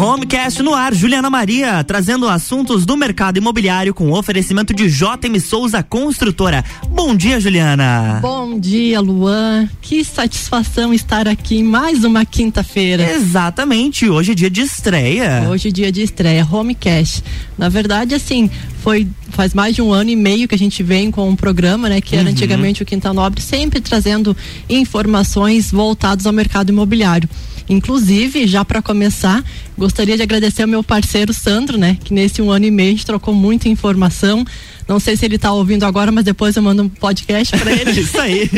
Homecast 0.00 0.62
no 0.62 0.74
ar, 0.74 0.94
Juliana 0.94 1.28
Maria, 1.28 1.82
trazendo 1.82 2.28
assuntos 2.28 2.86
do 2.86 2.96
mercado 2.96 3.38
imobiliário 3.38 3.92
com 3.92 4.12
oferecimento 4.12 4.72
de 4.72 4.88
JM 4.88 5.40
Souza 5.44 5.82
Construtora. 5.82 6.64
Bom 6.88 7.16
dia, 7.16 7.40
Juliana. 7.40 8.20
Bom 8.22 8.60
dia, 8.60 9.00
Luan. 9.00 9.68
Que 9.82 10.04
satisfação 10.04 10.94
estar 10.94 11.26
aqui 11.26 11.56
em 11.56 11.64
mais 11.64 12.04
uma 12.04 12.24
quinta-feira. 12.24 13.10
Exatamente, 13.10 14.08
hoje 14.08 14.30
é 14.30 14.34
dia 14.36 14.48
de 14.48 14.60
estreia. 14.60 15.48
Hoje 15.50 15.66
é 15.66 15.72
dia 15.72 15.90
de 15.90 16.02
estreia, 16.02 16.46
Homecast. 16.48 17.24
Na 17.58 17.68
verdade, 17.68 18.14
assim, 18.14 18.48
foi 18.84 19.04
faz 19.30 19.52
mais 19.52 19.74
de 19.74 19.82
um 19.82 19.92
ano 19.92 20.10
e 20.10 20.16
meio 20.16 20.46
que 20.46 20.54
a 20.54 20.58
gente 20.58 20.80
vem 20.80 21.10
com 21.10 21.28
um 21.28 21.34
programa, 21.34 21.88
né, 21.88 22.00
que 22.00 22.14
era 22.14 22.24
uhum. 22.24 22.30
antigamente 22.30 22.84
o 22.84 22.86
Quinta 22.86 23.12
Nobre, 23.12 23.42
sempre 23.42 23.80
trazendo 23.80 24.36
informações 24.70 25.72
voltadas 25.72 26.24
ao 26.24 26.32
mercado 26.32 26.70
imobiliário. 26.70 27.28
Inclusive, 27.68 28.46
já 28.46 28.64
para 28.64 28.80
começar, 28.80 29.44
gostaria 29.76 30.16
de 30.16 30.22
agradecer 30.22 30.62
ao 30.62 30.68
meu 30.68 30.82
parceiro 30.82 31.32
Sandro, 31.32 31.76
né, 31.76 31.96
que 32.02 32.14
nesse 32.14 32.40
um 32.40 32.50
ano 32.50 32.64
e 32.64 32.70
meio 32.70 32.88
a 32.88 32.92
gente 32.92 33.06
trocou 33.06 33.34
muita 33.34 33.68
informação. 33.68 34.44
Não 34.88 34.98
sei 34.98 35.16
se 35.16 35.26
ele 35.26 35.36
está 35.36 35.52
ouvindo 35.52 35.84
agora, 35.84 36.10
mas 36.10 36.24
depois 36.24 36.56
eu 36.56 36.62
mando 36.62 36.82
um 36.82 36.88
podcast 36.88 37.56
para 37.58 37.70
ele. 37.70 37.90
Isso 38.00 38.18
aí. 38.18 38.50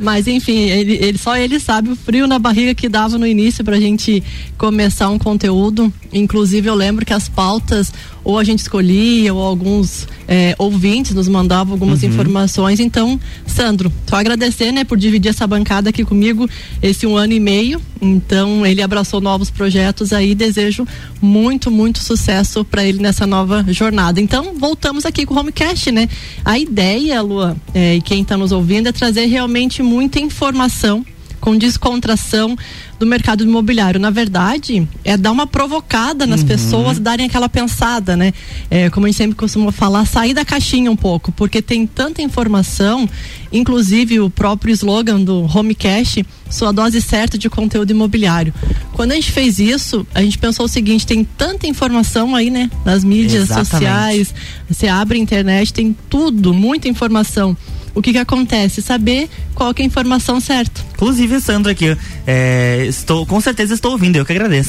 mas 0.00 0.26
enfim, 0.26 0.70
ele, 0.70 0.94
ele, 0.94 1.18
só 1.18 1.36
ele 1.36 1.60
sabe 1.60 1.90
o 1.90 1.96
frio 1.96 2.26
na 2.26 2.38
barriga 2.38 2.74
que 2.74 2.88
dava 2.88 3.18
no 3.18 3.26
início 3.26 3.62
para 3.62 3.76
a 3.76 3.80
gente 3.80 4.22
começar 4.56 5.10
um 5.10 5.18
conteúdo. 5.18 5.92
Inclusive, 6.12 6.66
eu 6.68 6.74
lembro 6.74 7.04
que 7.04 7.12
as 7.12 7.28
pautas 7.28 7.92
ou 8.24 8.38
a 8.38 8.44
gente 8.44 8.60
escolhia 8.60 9.32
ou 9.32 9.42
alguns 9.42 10.06
é, 10.28 10.54
ouvintes 10.58 11.14
nos 11.14 11.28
mandavam 11.28 11.72
algumas 11.72 12.02
uhum. 12.02 12.08
informações. 12.08 12.80
Então, 12.80 13.18
Sandro, 13.46 13.92
só 14.06 14.16
agradecer, 14.16 14.72
né, 14.72 14.84
por 14.84 14.98
dividir 14.98 15.30
essa 15.30 15.46
bancada 15.46 15.90
aqui 15.90 16.04
comigo 16.04 16.48
esse 16.82 17.06
um 17.06 17.16
ano 17.16 17.32
e 17.32 17.40
meio. 17.40 17.80
Então, 18.00 18.64
ele 18.64 18.82
abraçou 18.82 19.20
novos 19.20 19.50
projetos 19.50 20.12
aí. 20.12 20.34
Desejo 20.34 20.86
muito, 21.20 21.70
muito 21.70 22.02
sucesso 22.02 22.64
para 22.64 22.84
ele 22.84 23.00
nessa 23.00 23.26
nova 23.26 23.64
jornada. 23.68 24.20
Então, 24.20 24.54
voltamos 24.58 25.04
aqui 25.04 25.26
com 25.26 25.34
o 25.34 25.36
Homecast, 25.50 25.90
né? 25.90 26.08
A 26.44 26.58
ideia, 26.58 27.20
Lua, 27.20 27.56
é, 27.74 27.96
e 27.96 28.00
quem 28.00 28.22
está 28.22 28.36
nos 28.36 28.52
ouvindo, 28.52 28.88
é 28.88 28.92
trazer 28.92 29.26
realmente 29.26 29.82
muita 29.82 30.20
informação 30.20 31.04
com 31.40 31.56
descontração 31.56 32.56
do 32.98 33.06
mercado 33.06 33.42
imobiliário. 33.42 33.98
Na 33.98 34.10
verdade, 34.10 34.86
é 35.02 35.16
dar 35.16 35.32
uma 35.32 35.46
provocada 35.46 36.26
nas 36.26 36.42
uhum. 36.42 36.46
pessoas 36.46 36.98
darem 36.98 37.26
aquela 37.26 37.48
pensada, 37.48 38.16
né? 38.16 38.32
É, 38.70 38.90
como 38.90 39.06
a 39.06 39.08
gente 39.08 39.16
sempre 39.16 39.36
costuma 39.36 39.72
falar, 39.72 40.04
sair 40.04 40.34
da 40.34 40.44
caixinha 40.44 40.90
um 40.90 40.96
pouco, 40.96 41.32
porque 41.32 41.62
tem 41.62 41.86
tanta 41.86 42.20
informação, 42.20 43.08
inclusive 43.50 44.20
o 44.20 44.28
próprio 44.28 44.72
slogan 44.72 45.20
do 45.20 45.48
Homecast, 45.52 46.24
sua 46.50 46.72
dose 46.72 47.00
certa 47.00 47.38
de 47.38 47.48
conteúdo 47.48 47.90
imobiliário. 47.90 48.52
Quando 48.92 49.12
a 49.12 49.14
gente 49.14 49.32
fez 49.32 49.58
isso, 49.58 50.06
a 50.14 50.20
gente 50.20 50.36
pensou 50.36 50.66
o 50.66 50.68
seguinte: 50.68 51.06
tem 51.06 51.24
tanta 51.24 51.66
informação 51.66 52.34
aí, 52.36 52.50
né? 52.50 52.70
Nas 52.84 53.02
mídias 53.02 53.44
Exatamente. 53.44 53.70
sociais, 53.70 54.34
você 54.68 54.88
abre 54.88 55.18
a 55.18 55.20
internet, 55.22 55.72
tem 55.72 55.96
tudo, 56.08 56.52
muita 56.52 56.86
informação 56.86 57.56
o 57.94 58.00
que 58.00 58.12
que 58.12 58.18
acontece? 58.18 58.80
Saber 58.82 59.28
qual 59.54 59.70
é 59.76 59.82
a 59.82 59.84
informação 59.84 60.40
certa. 60.40 60.89
Inclusive, 61.00 61.40
Sandra 61.40 61.72
aqui, 61.72 61.96
é, 62.26 62.84
estou, 62.86 63.24
com 63.24 63.40
certeza 63.40 63.72
estou 63.72 63.92
ouvindo, 63.92 64.16
eu 64.16 64.26
que 64.26 64.32
agradeço. 64.32 64.68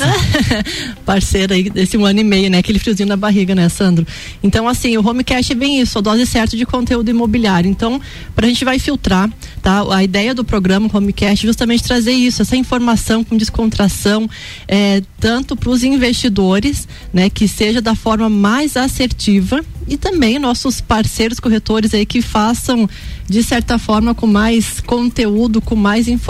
Parceira 1.05 1.55
aí 1.55 1.69
desse 1.69 1.97
um 1.97 2.05
ano 2.05 2.21
e 2.21 2.23
meio, 2.23 2.49
né? 2.49 2.59
Aquele 2.59 2.79
friozinho 2.79 3.09
na 3.09 3.17
barriga, 3.17 3.53
né, 3.53 3.67
Sandro? 3.67 4.07
Então, 4.41 4.65
assim, 4.65 4.95
o 4.95 5.05
Homecast 5.05 5.51
é 5.51 5.55
bem 5.55 5.81
isso, 5.81 5.97
a 5.97 6.01
dose 6.01 6.25
certa 6.25 6.55
de 6.55 6.65
conteúdo 6.65 7.09
imobiliário. 7.09 7.69
Então, 7.69 7.99
para 8.33 8.45
a 8.45 8.49
gente 8.49 8.63
vai 8.63 8.79
filtrar, 8.79 9.29
tá? 9.61 9.83
A 9.93 10.05
ideia 10.05 10.33
do 10.33 10.45
programa 10.45 10.89
Homecast 10.93 11.45
é 11.45 11.47
justamente 11.49 11.83
trazer 11.83 12.13
isso, 12.13 12.41
essa 12.41 12.55
informação 12.55 13.25
com 13.25 13.35
descontração, 13.35 14.29
é, 14.69 15.03
tanto 15.19 15.57
para 15.57 15.69
os 15.69 15.83
investidores, 15.83 16.88
né? 17.13 17.29
Que 17.29 17.45
seja 17.45 17.81
da 17.81 17.93
forma 17.93 18.29
mais 18.29 18.77
assertiva 18.77 19.61
e 19.85 19.97
também 19.97 20.39
nossos 20.39 20.79
parceiros 20.79 21.41
corretores 21.41 21.93
aí 21.93 22.06
que 22.06 22.22
façam 22.22 22.89
de 23.27 23.44
certa 23.44 23.77
forma 23.77 24.13
com 24.13 24.27
mais 24.27 24.79
conteúdo, 24.79 25.61
com 25.61 25.75
mais 25.75 26.07
informação 26.07 26.20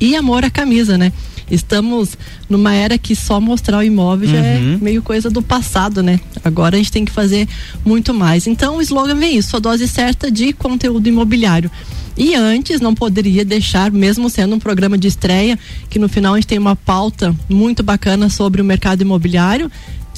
e 0.00 0.16
amor 0.16 0.44
à 0.44 0.50
camisa, 0.50 0.96
né? 0.96 1.12
Estamos 1.50 2.16
numa 2.48 2.72
era 2.72 2.96
que 2.96 3.16
só 3.16 3.40
mostrar 3.40 3.78
o 3.78 3.82
imóvel 3.82 4.28
uhum. 4.28 4.34
já 4.34 4.40
é 4.40 4.58
uhum. 4.58 4.78
meio 4.80 5.02
coisa 5.02 5.28
do 5.28 5.42
passado, 5.42 6.02
né? 6.02 6.20
Agora 6.44 6.76
a 6.76 6.78
gente 6.78 6.92
tem 6.92 7.04
que 7.04 7.10
fazer 7.10 7.48
muito 7.84 8.14
mais. 8.14 8.46
Então 8.46 8.76
o 8.76 8.82
slogan 8.82 9.16
vem 9.16 9.36
isso, 9.36 9.56
a 9.56 9.60
dose 9.60 9.88
certa 9.88 10.30
de 10.30 10.52
conteúdo 10.52 11.08
imobiliário. 11.08 11.70
E 12.16 12.34
antes 12.34 12.80
não 12.80 12.94
poderia 12.94 13.44
deixar, 13.44 13.90
mesmo 13.90 14.28
sendo 14.28 14.54
um 14.54 14.58
programa 14.58 14.98
de 14.98 15.08
estreia, 15.08 15.58
que 15.88 15.98
no 15.98 16.08
final 16.08 16.34
a 16.34 16.36
gente 16.36 16.46
tem 16.46 16.58
uma 16.58 16.76
pauta 16.76 17.34
muito 17.48 17.82
bacana 17.82 18.28
sobre 18.28 18.60
o 18.60 18.64
mercado 18.64 19.00
imobiliário 19.00 19.70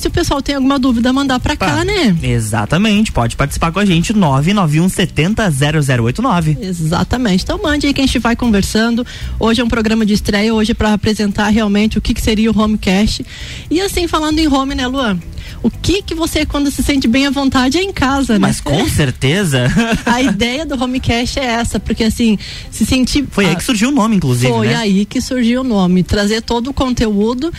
se 0.03 0.09
o 0.09 0.11
pessoal 0.11 0.43
tem 0.43 0.57
alguma 0.57 0.81
dúvida, 0.81 1.13
mandar 1.13 1.39
para 1.39 1.55
cá, 1.55 1.85
né? 1.85 2.17
Exatamente, 2.21 3.13
pode 3.13 3.37
participar 3.37 3.71
com 3.71 3.79
a 3.79 3.85
gente, 3.85 4.13
991 4.13 4.89
70 4.89 5.49
0089. 5.49 6.59
Exatamente, 6.61 7.45
então 7.45 7.61
mande 7.63 7.87
aí 7.87 7.95
que 7.95 8.01
a 8.01 8.05
gente 8.05 8.19
vai 8.19 8.35
conversando. 8.35 9.07
Hoje 9.39 9.61
é 9.61 9.65
um 9.65 9.69
programa 9.69 10.05
de 10.05 10.13
estreia, 10.13 10.53
hoje 10.53 10.73
é 10.73 10.75
para 10.75 10.93
apresentar 10.93 11.49
realmente 11.51 11.99
o 11.99 12.01
que, 12.01 12.13
que 12.15 12.21
seria 12.21 12.51
o 12.51 12.59
Homecast. 12.59 13.25
E 13.71 13.81
assim, 13.81 14.09
falando 14.09 14.41
em 14.41 14.49
home, 14.49 14.75
né, 14.75 14.89
Luan? 14.89 15.21
o 15.63 15.71
que 15.71 16.03
que 16.03 16.15
você 16.15 16.45
quando 16.45 16.71
se 16.71 16.83
sente 16.83 17.07
bem 17.07 17.27
à 17.27 17.31
vontade 17.31 17.79
é 17.79 17.83
em 17.83 17.93
casa, 17.93 18.35
né? 18.35 18.39
Mas 18.41 18.61
com 18.61 18.87
certeza. 18.89 19.67
a 20.05 20.21
ideia 20.21 20.67
do 20.67 20.83
Homecast 20.83 21.39
é 21.39 21.45
essa, 21.45 21.79
porque 21.79 22.05
assim, 22.05 22.39
se 22.71 22.85
sentir 22.85 23.25
Foi 23.31 23.47
aí 23.47 23.57
que 23.57 23.63
surgiu 23.65 23.89
o 23.89 23.93
nome 23.93 24.17
inclusive, 24.17 24.53
Foi 24.53 24.69
né? 24.69 24.77
aí 24.77 25.05
que 25.05 25.21
surgiu 25.21 25.61
o 25.61 25.65
nome, 25.65 26.03
trazer 26.03 26.43
todo 26.43 26.71
o 26.71 26.73
conteúdo 26.73 27.53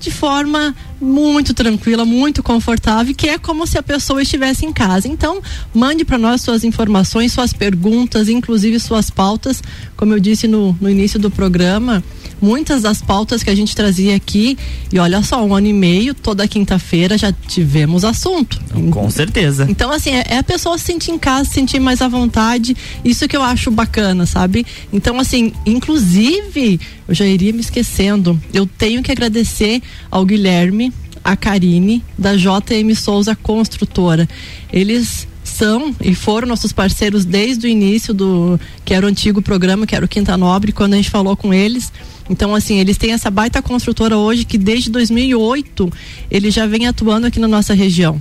de 0.00 0.10
forma 0.10 0.74
muito 1.00 1.54
tranquila, 1.54 2.04
muito 2.04 2.42
confortável, 2.42 3.14
que 3.14 3.28
é 3.28 3.38
como 3.38 3.66
se 3.66 3.78
a 3.78 3.82
pessoa 3.82 4.22
estivesse 4.22 4.64
em 4.64 4.72
casa. 4.72 5.06
Então, 5.06 5.40
mande 5.74 6.04
para 6.04 6.18
nós 6.18 6.40
suas 6.40 6.64
informações, 6.64 7.32
suas 7.32 7.52
perguntas, 7.52 8.28
inclusive 8.28 8.80
suas 8.80 9.10
pautas. 9.10 9.62
Como 9.96 10.14
eu 10.14 10.20
disse 10.20 10.48
no, 10.48 10.76
no 10.80 10.90
início 10.90 11.18
do 11.18 11.30
programa, 11.30 12.02
muitas 12.40 12.82
das 12.82 13.02
pautas 13.02 13.42
que 13.42 13.50
a 13.50 13.54
gente 13.54 13.76
trazia 13.76 14.16
aqui, 14.16 14.56
e 14.92 14.98
olha 14.98 15.22
só, 15.22 15.44
um 15.44 15.54
ano 15.54 15.66
e 15.66 15.72
meio, 15.72 16.14
toda 16.14 16.48
quinta-feira 16.48 17.18
já 17.18 17.32
tivemos 17.32 18.04
assunto. 18.04 18.60
Com 18.90 19.10
certeza. 19.10 19.66
Então, 19.68 19.90
assim, 19.90 20.10
é, 20.10 20.24
é 20.28 20.38
a 20.38 20.42
pessoa 20.42 20.78
se 20.78 20.84
sentir 20.84 21.10
em 21.10 21.18
casa, 21.18 21.44
se 21.44 21.54
sentir 21.54 21.78
mais 21.78 22.00
à 22.00 22.08
vontade, 22.08 22.76
isso 23.04 23.28
que 23.28 23.36
eu 23.36 23.42
acho 23.42 23.70
bacana, 23.70 24.24
sabe? 24.24 24.66
Então, 24.92 25.18
assim, 25.18 25.52
inclusive, 25.66 26.80
eu 27.06 27.14
já 27.14 27.26
iria 27.26 27.52
me 27.52 27.60
esquecendo, 27.60 28.40
eu 28.52 28.66
tenho 28.66 29.02
que 29.02 29.12
agradecer 29.12 29.82
ao 30.10 30.24
Guilherme, 30.24 30.92
a 31.22 31.36
Karine, 31.36 32.02
da 32.16 32.34
JM 32.34 32.94
Souza 32.94 33.34
Construtora. 33.34 34.28
Eles 34.72 35.28
são 35.44 35.94
e 36.00 36.14
foram 36.14 36.48
nossos 36.48 36.72
parceiros 36.72 37.24
desde 37.24 37.66
o 37.66 37.70
início 37.70 38.14
do 38.14 38.58
que 38.84 38.94
era 38.94 39.04
o 39.04 39.08
antigo 39.08 39.42
programa, 39.42 39.86
que 39.86 39.94
era 39.94 40.04
o 40.04 40.08
Quinta 40.08 40.36
Nobre, 40.36 40.72
quando 40.72 40.94
a 40.94 40.96
gente 40.96 41.10
falou 41.10 41.36
com 41.36 41.52
eles. 41.52 41.92
Então, 42.28 42.54
assim, 42.54 42.78
eles 42.78 42.96
têm 42.96 43.12
essa 43.12 43.30
baita 43.30 43.60
construtora 43.60 44.16
hoje 44.16 44.44
que 44.44 44.56
desde 44.56 44.90
2008 44.90 45.92
eles 46.30 46.54
já 46.54 46.66
vem 46.66 46.86
atuando 46.86 47.26
aqui 47.26 47.40
na 47.40 47.48
nossa 47.48 47.74
região. 47.74 48.20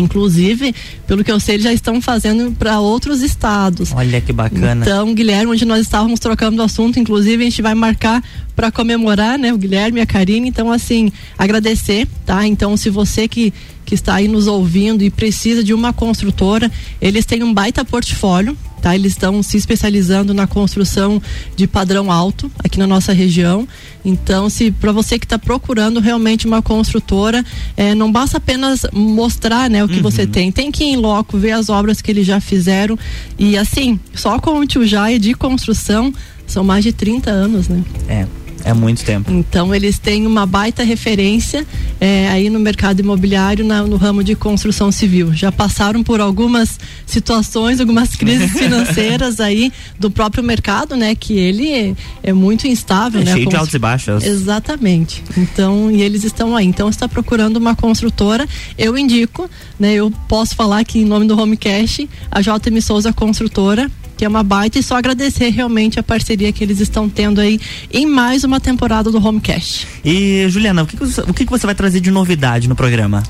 Inclusive, 0.00 0.74
pelo 1.06 1.24
que 1.24 1.30
eu 1.30 1.40
sei, 1.40 1.56
eles 1.56 1.64
já 1.64 1.72
estão 1.72 2.00
fazendo 2.00 2.52
para 2.52 2.80
outros 2.80 3.22
estados. 3.22 3.92
Olha 3.94 4.20
que 4.20 4.32
bacana. 4.32 4.84
Então, 4.84 5.14
Guilherme, 5.14 5.52
onde 5.52 5.64
nós 5.64 5.80
estávamos 5.80 6.20
trocando 6.20 6.60
o 6.60 6.64
assunto, 6.64 6.98
inclusive, 6.98 7.42
a 7.42 7.44
gente 7.44 7.62
vai 7.62 7.74
marcar 7.74 8.22
para 8.54 8.72
comemorar, 8.72 9.38
né, 9.38 9.52
o 9.52 9.58
Guilherme 9.58 10.00
e 10.00 10.02
a 10.02 10.06
Karine. 10.06 10.48
Então, 10.48 10.70
assim, 10.70 11.12
agradecer, 11.36 12.08
tá? 12.26 12.46
Então, 12.46 12.76
se 12.76 12.90
você 12.90 13.28
que 13.28 13.52
que 13.88 13.94
está 13.94 14.16
aí 14.16 14.28
nos 14.28 14.46
ouvindo 14.46 15.02
e 15.02 15.08
precisa 15.08 15.64
de 15.64 15.72
uma 15.72 15.94
construtora, 15.94 16.70
eles 17.00 17.24
têm 17.24 17.42
um 17.42 17.54
baita 17.54 17.82
portfólio, 17.86 18.54
tá? 18.82 18.94
Eles 18.94 19.12
estão 19.12 19.42
se 19.42 19.56
especializando 19.56 20.34
na 20.34 20.46
construção 20.46 21.22
de 21.56 21.66
padrão 21.66 22.12
alto 22.12 22.52
aqui 22.62 22.78
na 22.78 22.86
nossa 22.86 23.14
região. 23.14 23.66
Então, 24.04 24.50
se 24.50 24.70
para 24.70 24.92
você 24.92 25.18
que 25.18 25.24
está 25.24 25.38
procurando 25.38 26.00
realmente 26.00 26.46
uma 26.46 26.60
construtora, 26.60 27.42
é, 27.78 27.94
não 27.94 28.12
basta 28.12 28.36
apenas 28.36 28.84
mostrar, 28.92 29.70
né, 29.70 29.82
o 29.82 29.88
que 29.88 29.96
uhum. 29.96 30.02
você 30.02 30.26
tem, 30.26 30.52
tem 30.52 30.70
que 30.70 30.84
ir 30.84 30.88
em 30.88 30.96
loco 30.96 31.38
ver 31.38 31.52
as 31.52 31.70
obras 31.70 32.02
que 32.02 32.10
eles 32.10 32.26
já 32.26 32.42
fizeram 32.42 32.98
e 33.38 33.56
assim, 33.56 33.98
só 34.14 34.38
com 34.38 34.58
o 34.58 34.66
Tio 34.66 34.86
Jaia 34.86 35.18
de 35.18 35.32
construção 35.32 36.12
são 36.46 36.62
mais 36.62 36.84
de 36.84 36.92
30 36.92 37.30
anos, 37.30 37.68
né? 37.68 37.82
É. 38.06 38.26
É 38.64 38.74
muito 38.74 39.04
tempo. 39.04 39.30
Então 39.30 39.74
eles 39.74 39.98
têm 39.98 40.26
uma 40.26 40.46
baita 40.46 40.82
referência 40.82 41.66
é, 42.00 42.28
aí 42.28 42.50
no 42.50 42.58
mercado 42.58 43.00
imobiliário 43.00 43.64
na, 43.64 43.82
no 43.82 43.96
ramo 43.96 44.22
de 44.22 44.34
construção 44.34 44.90
civil. 44.92 45.32
Já 45.32 45.50
passaram 45.50 46.02
por 46.02 46.20
algumas 46.20 46.78
situações, 47.06 47.80
algumas 47.80 48.14
crises 48.16 48.52
financeiras 48.58 49.40
aí 49.40 49.72
do 49.98 50.10
próprio 50.10 50.42
mercado, 50.42 50.96
né? 50.96 51.14
Que 51.14 51.38
ele 51.38 51.70
é, 51.70 51.94
é 52.22 52.32
muito 52.32 52.66
instável, 52.66 53.20
é 53.20 53.24
né? 53.24 53.32
Cheio 53.32 53.48
de 53.48 53.56
altos 53.56 53.74
e 53.74 53.78
baixos. 53.78 54.24
Exatamente. 54.24 55.22
Então 55.36 55.90
e 55.90 56.02
eles 56.02 56.24
estão 56.24 56.56
aí. 56.56 56.66
Então 56.66 56.88
está 56.88 57.08
procurando 57.08 57.56
uma 57.56 57.74
construtora. 57.74 58.46
Eu 58.76 58.96
indico, 58.98 59.48
né? 59.78 59.94
Eu 59.94 60.12
posso 60.28 60.54
falar 60.54 60.84
que 60.84 60.98
em 60.98 61.04
nome 61.04 61.26
do 61.26 61.40
Homecast 61.40 62.08
a 62.30 62.40
JM 62.40 62.80
Souza 62.80 63.12
Construtora 63.12 63.90
que 64.18 64.24
é 64.24 64.28
uma 64.28 64.42
baita, 64.42 64.80
e 64.80 64.82
só 64.82 64.96
agradecer 64.96 65.48
realmente 65.50 66.00
a 66.00 66.02
parceria 66.02 66.52
que 66.52 66.64
eles 66.64 66.80
estão 66.80 67.08
tendo 67.08 67.40
aí 67.40 67.60
em 67.92 68.04
mais 68.04 68.42
uma 68.42 68.58
temporada 68.58 69.12
do 69.12 69.24
Homecast. 69.24 69.86
E 70.04 70.44
Juliana, 70.48 70.82
o 70.82 70.86
que, 70.86 70.96
o 70.96 71.32
que 71.32 71.44
você 71.44 71.64
vai 71.64 71.74
trazer 71.74 72.00
de 72.00 72.10
novidade 72.10 72.68
no 72.68 72.74
programa? 72.74 73.22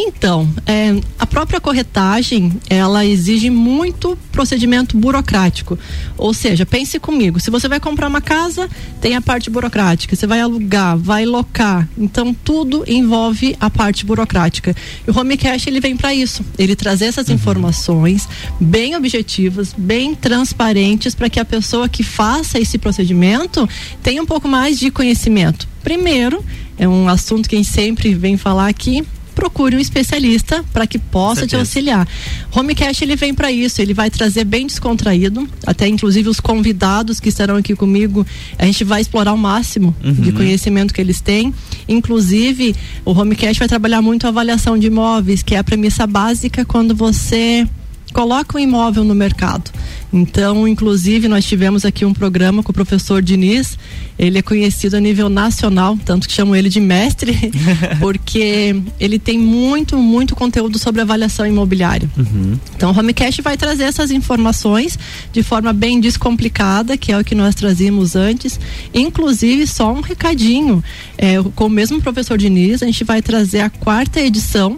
Então, 0.00 0.48
é, 0.64 0.94
a 1.18 1.26
própria 1.26 1.60
corretagem, 1.60 2.52
ela 2.70 3.04
exige 3.04 3.50
muito 3.50 4.16
procedimento 4.30 4.96
burocrático. 4.96 5.76
Ou 6.16 6.32
seja, 6.32 6.64
pense 6.64 7.00
comigo, 7.00 7.40
se 7.40 7.50
você 7.50 7.66
vai 7.66 7.80
comprar 7.80 8.06
uma 8.06 8.20
casa, 8.20 8.70
tem 9.00 9.16
a 9.16 9.20
parte 9.20 9.50
burocrática, 9.50 10.14
você 10.14 10.24
vai 10.24 10.40
alugar, 10.40 10.96
vai 10.96 11.26
locar, 11.26 11.88
então 11.98 12.32
tudo 12.32 12.84
envolve 12.86 13.56
a 13.58 13.68
parte 13.68 14.06
burocrática. 14.06 14.72
E 15.04 15.10
o 15.10 15.18
Homecast, 15.18 15.68
ele 15.68 15.80
vem 15.80 15.96
para 15.96 16.14
isso, 16.14 16.44
ele 16.56 16.76
trazer 16.76 17.06
essas 17.06 17.26
uhum. 17.26 17.34
informações 17.34 18.28
bem 18.60 18.94
objetivas, 18.94 19.74
bem 19.76 20.14
transparentes, 20.14 21.12
para 21.12 21.28
que 21.28 21.40
a 21.40 21.44
pessoa 21.44 21.88
que 21.88 22.04
faça 22.04 22.60
esse 22.60 22.78
procedimento 22.78 23.68
tenha 24.00 24.22
um 24.22 24.26
pouco 24.26 24.46
mais 24.46 24.78
de 24.78 24.92
conhecimento. 24.92 25.66
Primeiro, 25.82 26.44
é 26.78 26.86
um 26.86 27.08
assunto 27.08 27.48
que 27.48 27.56
a 27.56 27.58
gente 27.58 27.68
sempre 27.68 28.14
vem 28.14 28.36
falar 28.36 28.68
aqui, 28.68 29.04
procure 29.38 29.76
um 29.76 29.78
especialista 29.78 30.64
para 30.72 30.84
que 30.84 30.98
possa 30.98 31.46
te 31.46 31.54
auxiliar. 31.54 32.08
Homecast 32.52 33.04
ele 33.04 33.14
vem 33.14 33.32
para 33.32 33.52
isso, 33.52 33.80
ele 33.80 33.94
vai 33.94 34.10
trazer 34.10 34.42
bem 34.42 34.66
descontraído, 34.66 35.48
até 35.64 35.86
inclusive 35.86 36.28
os 36.28 36.40
convidados 36.40 37.20
que 37.20 37.28
estarão 37.28 37.54
aqui 37.54 37.76
comigo, 37.76 38.26
a 38.58 38.66
gente 38.66 38.82
vai 38.82 39.00
explorar 39.00 39.32
o 39.32 39.38
máximo 39.38 39.94
uhum. 40.02 40.12
de 40.12 40.32
conhecimento 40.32 40.92
que 40.92 41.00
eles 41.00 41.20
têm. 41.20 41.54
Inclusive, 41.88 42.74
o 43.04 43.12
Homecast 43.12 43.60
vai 43.60 43.68
trabalhar 43.68 44.02
muito 44.02 44.24
a 44.26 44.30
avaliação 44.30 44.76
de 44.76 44.88
imóveis, 44.88 45.40
que 45.40 45.54
é 45.54 45.58
a 45.58 45.62
premissa 45.62 46.04
básica 46.04 46.64
quando 46.64 46.92
você 46.92 47.64
coloca 48.12 48.56
um 48.56 48.60
imóvel 48.60 49.04
no 49.04 49.14
mercado. 49.14 49.70
Então, 50.12 50.66
inclusive, 50.66 51.28
nós 51.28 51.44
tivemos 51.44 51.84
aqui 51.84 52.04
um 52.04 52.14
programa 52.14 52.62
com 52.62 52.70
o 52.70 52.74
professor 52.74 53.20
Diniz. 53.20 53.78
Ele 54.18 54.38
é 54.38 54.42
conhecido 54.42 54.96
a 54.96 55.00
nível 55.00 55.28
nacional, 55.28 55.98
tanto 56.04 56.26
que 56.26 56.32
chamam 56.32 56.56
ele 56.56 56.68
de 56.68 56.80
mestre, 56.80 57.36
porque 58.00 58.80
ele 58.98 59.18
tem 59.18 59.38
muito, 59.38 59.96
muito 59.98 60.34
conteúdo 60.34 60.78
sobre 60.78 61.02
avaliação 61.02 61.46
imobiliária. 61.46 62.08
Uhum. 62.16 62.58
Então, 62.74 62.90
o 62.90 62.98
Homecast 62.98 63.42
vai 63.42 63.56
trazer 63.56 63.84
essas 63.84 64.10
informações 64.10 64.98
de 65.32 65.42
forma 65.42 65.72
bem 65.72 66.00
descomplicada, 66.00 66.96
que 66.96 67.12
é 67.12 67.18
o 67.18 67.24
que 67.24 67.34
nós 67.34 67.54
trazíamos 67.54 68.16
antes. 68.16 68.58
Inclusive, 68.94 69.66
só 69.66 69.92
um 69.92 70.00
recadinho: 70.00 70.82
é, 71.18 71.34
com 71.54 71.66
o 71.66 71.70
mesmo 71.70 72.00
professor 72.00 72.38
Diniz, 72.38 72.82
a 72.82 72.86
gente 72.86 73.04
vai 73.04 73.20
trazer 73.20 73.60
a 73.60 73.70
quarta 73.70 74.20
edição 74.20 74.76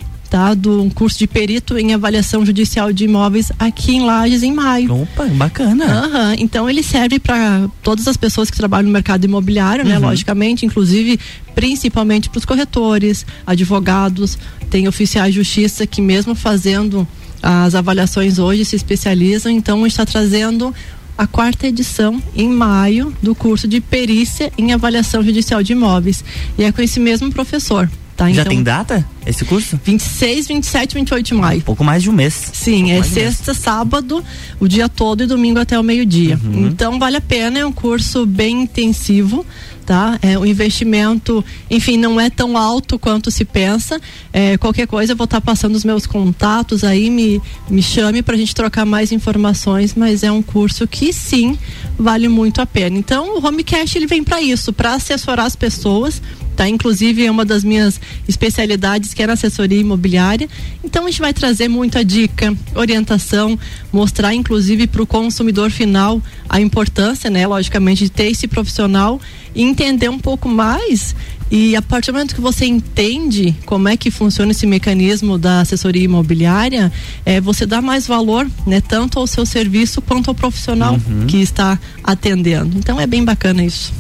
um 0.66 0.88
curso 0.88 1.18
de 1.18 1.26
perito 1.26 1.76
em 1.76 1.92
avaliação 1.92 2.44
judicial 2.46 2.92
de 2.92 3.04
imóveis 3.04 3.50
aqui 3.58 3.96
em 3.96 4.04
Lages 4.04 4.42
em 4.42 4.52
maio. 4.52 5.02
Opa, 5.02 5.24
bacana. 5.26 5.84
Uhum. 5.84 6.34
Então 6.38 6.70
ele 6.70 6.82
serve 6.82 7.18
para 7.18 7.68
todas 7.82 8.06
as 8.06 8.16
pessoas 8.16 8.50
que 8.50 8.56
trabalham 8.56 8.86
no 8.86 8.92
mercado 8.92 9.24
imobiliário, 9.24 9.84
né? 9.84 9.98
Uhum. 9.98 10.06
Logicamente, 10.06 10.64
inclusive 10.64 11.18
principalmente 11.54 12.30
para 12.30 12.38
os 12.38 12.44
corretores, 12.44 13.26
advogados, 13.46 14.38
tem 14.70 14.86
oficiais 14.86 15.34
de 15.34 15.40
justiça 15.40 15.86
que 15.86 16.00
mesmo 16.00 16.34
fazendo 16.34 17.06
as 17.42 17.74
avaliações 17.74 18.38
hoje 18.38 18.64
se 18.64 18.76
especializam, 18.76 19.50
então 19.50 19.86
está 19.86 20.04
trazendo 20.04 20.74
a 21.16 21.26
quarta 21.26 21.66
edição 21.66 22.22
em 22.34 22.48
maio 22.48 23.14
do 23.22 23.34
curso 23.34 23.68
de 23.68 23.80
perícia 23.80 24.50
em 24.56 24.72
avaliação 24.72 25.22
judicial 25.22 25.62
de 25.62 25.72
imóveis. 25.72 26.24
E 26.56 26.64
é 26.64 26.72
com 26.72 26.80
esse 26.80 26.98
mesmo 26.98 27.30
professor. 27.30 27.90
Tá? 28.20 28.30
Já 28.30 28.42
então, 28.42 28.52
tem 28.52 28.62
data 28.62 29.06
esse 29.26 29.46
curso? 29.46 29.80
26, 29.82 30.48
27, 30.48 30.94
28 30.94 31.26
de 31.26 31.32
maio. 31.32 31.60
Um 31.60 31.62
pouco 31.62 31.82
mais 31.82 32.02
de 32.02 32.10
um 32.10 32.12
mês. 32.12 32.50
Sim, 32.52 32.92
um 32.92 32.98
é 32.98 33.02
sexta, 33.02 33.54
sábado, 33.54 34.22
o 34.60 34.68
dia 34.68 34.90
todo 34.90 35.22
e 35.22 35.26
domingo 35.26 35.58
até 35.58 35.80
o 35.80 35.82
meio-dia. 35.82 36.38
Uhum. 36.44 36.66
Então 36.66 36.98
vale 36.98 37.16
a 37.16 37.20
pena, 37.22 37.60
é 37.60 37.64
um 37.64 37.72
curso 37.72 38.26
bem 38.26 38.64
intensivo 38.64 39.46
tá? 39.86 40.20
É, 40.22 40.38
o 40.38 40.46
investimento, 40.46 41.44
enfim, 41.68 41.96
não 41.96 42.20
é 42.20 42.30
tão 42.30 42.56
alto 42.56 42.96
quanto 42.96 43.28
se 43.28 43.44
pensa. 43.44 44.00
É, 44.32 44.56
qualquer 44.56 44.86
coisa 44.86 45.14
eu 45.14 45.16
vou 45.16 45.24
estar 45.24 45.40
tá 45.40 45.44
passando 45.44 45.74
os 45.74 45.84
meus 45.84 46.06
contatos 46.06 46.84
aí, 46.84 47.10
me, 47.10 47.42
me 47.68 47.82
chame 47.82 48.22
para 48.22 48.36
a 48.36 48.38
gente 48.38 48.54
trocar 48.54 48.86
mais 48.86 49.10
informações, 49.10 49.94
mas 49.96 50.22
é 50.22 50.30
um 50.30 50.42
curso 50.42 50.86
que 50.86 51.12
sim 51.12 51.58
vale 51.98 52.28
muito 52.28 52.60
a 52.60 52.66
pena. 52.66 52.96
Então 52.96 53.36
o 53.36 53.44
Homecast 53.44 53.98
ele 53.98 54.06
vem 54.06 54.22
para 54.22 54.40
isso, 54.40 54.72
para 54.72 54.94
assessorar 54.94 55.46
as 55.46 55.56
pessoas 55.56 56.22
tá? 56.60 56.68
Inclusive 56.68 57.24
é 57.24 57.30
uma 57.30 57.42
das 57.42 57.64
minhas 57.64 57.98
especialidades 58.28 59.14
que 59.14 59.22
é 59.22 59.26
na 59.26 59.32
assessoria 59.32 59.80
imobiliária. 59.80 60.46
Então 60.84 61.06
a 61.06 61.10
gente 61.10 61.20
vai 61.22 61.32
trazer 61.32 61.68
muita 61.68 62.04
dica, 62.04 62.54
orientação, 62.74 63.58
mostrar 63.90 64.34
inclusive 64.34 64.86
para 64.86 65.00
o 65.00 65.06
consumidor 65.06 65.70
final 65.70 66.20
a 66.46 66.60
importância, 66.60 67.30
né, 67.30 67.46
logicamente, 67.46 68.04
de 68.04 68.10
ter 68.10 68.24
esse 68.24 68.46
profissional 68.46 69.18
e 69.54 69.62
entender 69.62 70.10
um 70.10 70.18
pouco 70.18 70.50
mais 70.50 71.16
e 71.50 71.74
a 71.74 71.80
partir 71.80 72.12
do 72.12 72.14
momento 72.14 72.34
que 72.34 72.40
você 72.42 72.66
entende 72.66 73.56
como 73.64 73.88
é 73.88 73.96
que 73.96 74.10
funciona 74.10 74.52
esse 74.52 74.66
mecanismo 74.66 75.38
da 75.38 75.62
assessoria 75.62 76.04
imobiliária, 76.04 76.92
é, 77.24 77.40
você 77.40 77.66
dá 77.66 77.80
mais 77.80 78.06
valor, 78.06 78.46
né, 78.66 78.82
tanto 78.82 79.18
ao 79.18 79.26
seu 79.26 79.46
serviço 79.46 80.02
quanto 80.02 80.28
ao 80.28 80.34
profissional 80.34 80.92
uhum. 80.92 81.26
que 81.26 81.38
está 81.38 81.76
atendendo. 82.04 82.78
Então 82.78 83.00
é 83.00 83.06
bem 83.06 83.24
bacana 83.24 83.64
isso. 83.64 83.92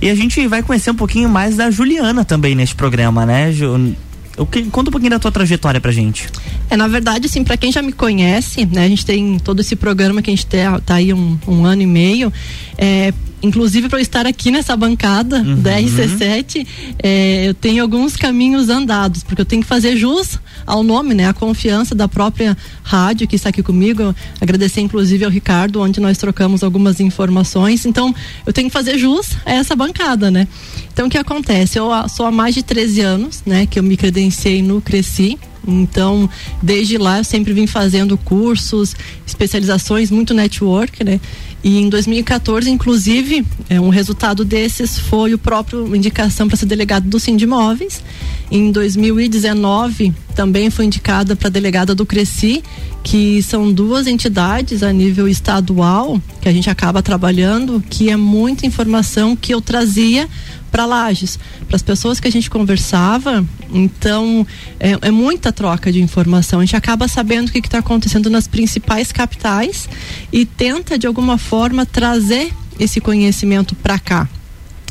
E 0.00 0.10
a 0.10 0.14
gente 0.14 0.46
vai 0.46 0.62
conhecer 0.62 0.90
um 0.90 0.94
pouquinho 0.94 1.28
mais 1.28 1.56
da 1.56 1.70
Juliana 1.70 2.24
também 2.24 2.54
neste 2.54 2.74
programa, 2.74 3.24
né, 3.24 3.52
Ju? 3.52 3.94
O 4.36 4.44
que, 4.44 4.62
conta 4.64 4.90
um 4.90 4.92
pouquinho 4.92 5.10
da 5.10 5.18
tua 5.18 5.32
trajetória 5.32 5.80
pra 5.80 5.90
gente. 5.90 6.28
É, 6.68 6.76
na 6.76 6.86
verdade, 6.86 7.26
assim, 7.26 7.42
para 7.42 7.56
quem 7.56 7.72
já 7.72 7.80
me 7.80 7.92
conhece, 7.92 8.66
né, 8.66 8.84
a 8.84 8.88
gente 8.88 9.06
tem 9.06 9.38
todo 9.38 9.60
esse 9.60 9.74
programa 9.74 10.20
que 10.20 10.30
a 10.30 10.34
gente 10.34 10.46
tá, 10.46 10.80
tá 10.80 10.94
aí 10.96 11.12
um, 11.12 11.38
um 11.48 11.64
ano 11.64 11.82
e 11.82 11.86
meio. 11.86 12.30
É, 12.76 13.14
inclusive 13.42 13.88
para 13.88 13.98
eu 13.98 14.02
estar 14.02 14.26
aqui 14.26 14.50
nessa 14.50 14.76
bancada 14.76 15.38
uhum. 15.38 15.60
da 15.60 15.78
RC7, 15.78 16.66
é, 17.02 17.48
eu 17.48 17.54
tenho 17.54 17.82
alguns 17.82 18.16
caminhos 18.16 18.68
andados, 18.68 19.22
porque 19.22 19.40
eu 19.40 19.44
tenho 19.44 19.62
que 19.62 19.68
fazer 19.68 19.96
jus 19.96 20.38
ao 20.66 20.82
nome, 20.82 21.14
né? 21.14 21.28
A 21.28 21.32
confiança 21.32 21.94
da 21.94 22.08
própria 22.08 22.56
rádio 22.82 23.28
que 23.28 23.36
está 23.36 23.50
aqui 23.50 23.62
comigo. 23.62 24.14
Agradecer 24.40 24.80
inclusive 24.80 25.24
ao 25.24 25.30
Ricardo, 25.30 25.80
onde 25.80 26.00
nós 26.00 26.18
trocamos 26.18 26.64
algumas 26.64 27.00
informações. 27.00 27.84
Então, 27.86 28.14
eu 28.44 28.52
tenho 28.52 28.68
que 28.68 28.72
fazer 28.72 28.98
jus 28.98 29.30
a 29.44 29.52
essa 29.52 29.76
bancada, 29.76 30.30
né? 30.30 30.48
Então, 30.92 31.06
o 31.06 31.10
que 31.10 31.18
acontece? 31.18 31.78
Eu 31.78 31.90
sou 32.08 32.26
há 32.26 32.30
mais 32.30 32.54
de 32.54 32.62
13 32.62 33.00
anos, 33.02 33.42
né, 33.44 33.66
que 33.66 33.78
eu 33.78 33.82
me 33.82 33.96
credenciei 33.96 34.62
no 34.62 34.80
Cresci. 34.80 35.38
Então, 35.66 36.30
desde 36.62 36.96
lá 36.96 37.18
eu 37.18 37.24
sempre 37.24 37.52
vim 37.52 37.66
fazendo 37.66 38.16
cursos, 38.16 38.94
especializações, 39.26 40.10
muito 40.10 40.32
network, 40.32 41.02
né? 41.02 41.20
E 41.66 41.80
em 41.80 41.88
2014, 41.88 42.70
inclusive, 42.70 43.44
é, 43.68 43.80
um 43.80 43.88
resultado 43.88 44.44
desses 44.44 45.00
foi 45.00 45.34
o 45.34 45.38
próprio 45.38 45.96
indicação 45.96 46.46
para 46.46 46.56
ser 46.56 46.66
delegado 46.66 47.08
do 47.08 47.18
Sindimóveis. 47.18 48.04
Em 48.52 48.70
2019, 48.70 50.14
também 50.36 50.70
foi 50.70 50.84
indicada 50.84 51.34
para 51.34 51.48
delegada 51.48 51.92
do 51.92 52.06
Cresci, 52.06 52.62
que 53.02 53.42
são 53.42 53.72
duas 53.72 54.06
entidades 54.06 54.84
a 54.84 54.92
nível 54.92 55.26
estadual 55.26 56.22
que 56.40 56.48
a 56.48 56.52
gente 56.52 56.70
acaba 56.70 57.02
trabalhando, 57.02 57.82
que 57.90 58.10
é 58.10 58.16
muita 58.16 58.64
informação 58.64 59.34
que 59.34 59.52
eu 59.52 59.60
trazia 59.60 60.28
para 60.70 60.84
Lages, 60.84 61.38
para 61.66 61.76
as 61.76 61.82
pessoas 61.82 62.20
que 62.20 62.28
a 62.28 62.30
gente 62.30 62.50
conversava. 62.50 63.44
Então, 63.72 64.46
é, 64.78 64.98
é, 65.00 65.10
muita 65.10 65.52
troca 65.52 65.90
de 65.92 66.00
informação. 66.00 66.60
A 66.60 66.64
gente 66.64 66.76
acaba 66.76 67.08
sabendo 67.08 67.48
o 67.48 67.52
que 67.52 67.58
está 67.58 67.78
acontecendo 67.78 68.28
nas 68.30 68.46
principais 68.46 69.12
capitais 69.12 69.88
e 70.32 70.44
tenta, 70.44 70.98
de 70.98 71.06
alguma 71.06 71.38
forma, 71.38 71.86
trazer 71.86 72.52
esse 72.78 73.00
conhecimento 73.00 73.74
para 73.74 73.98
cá. 73.98 74.28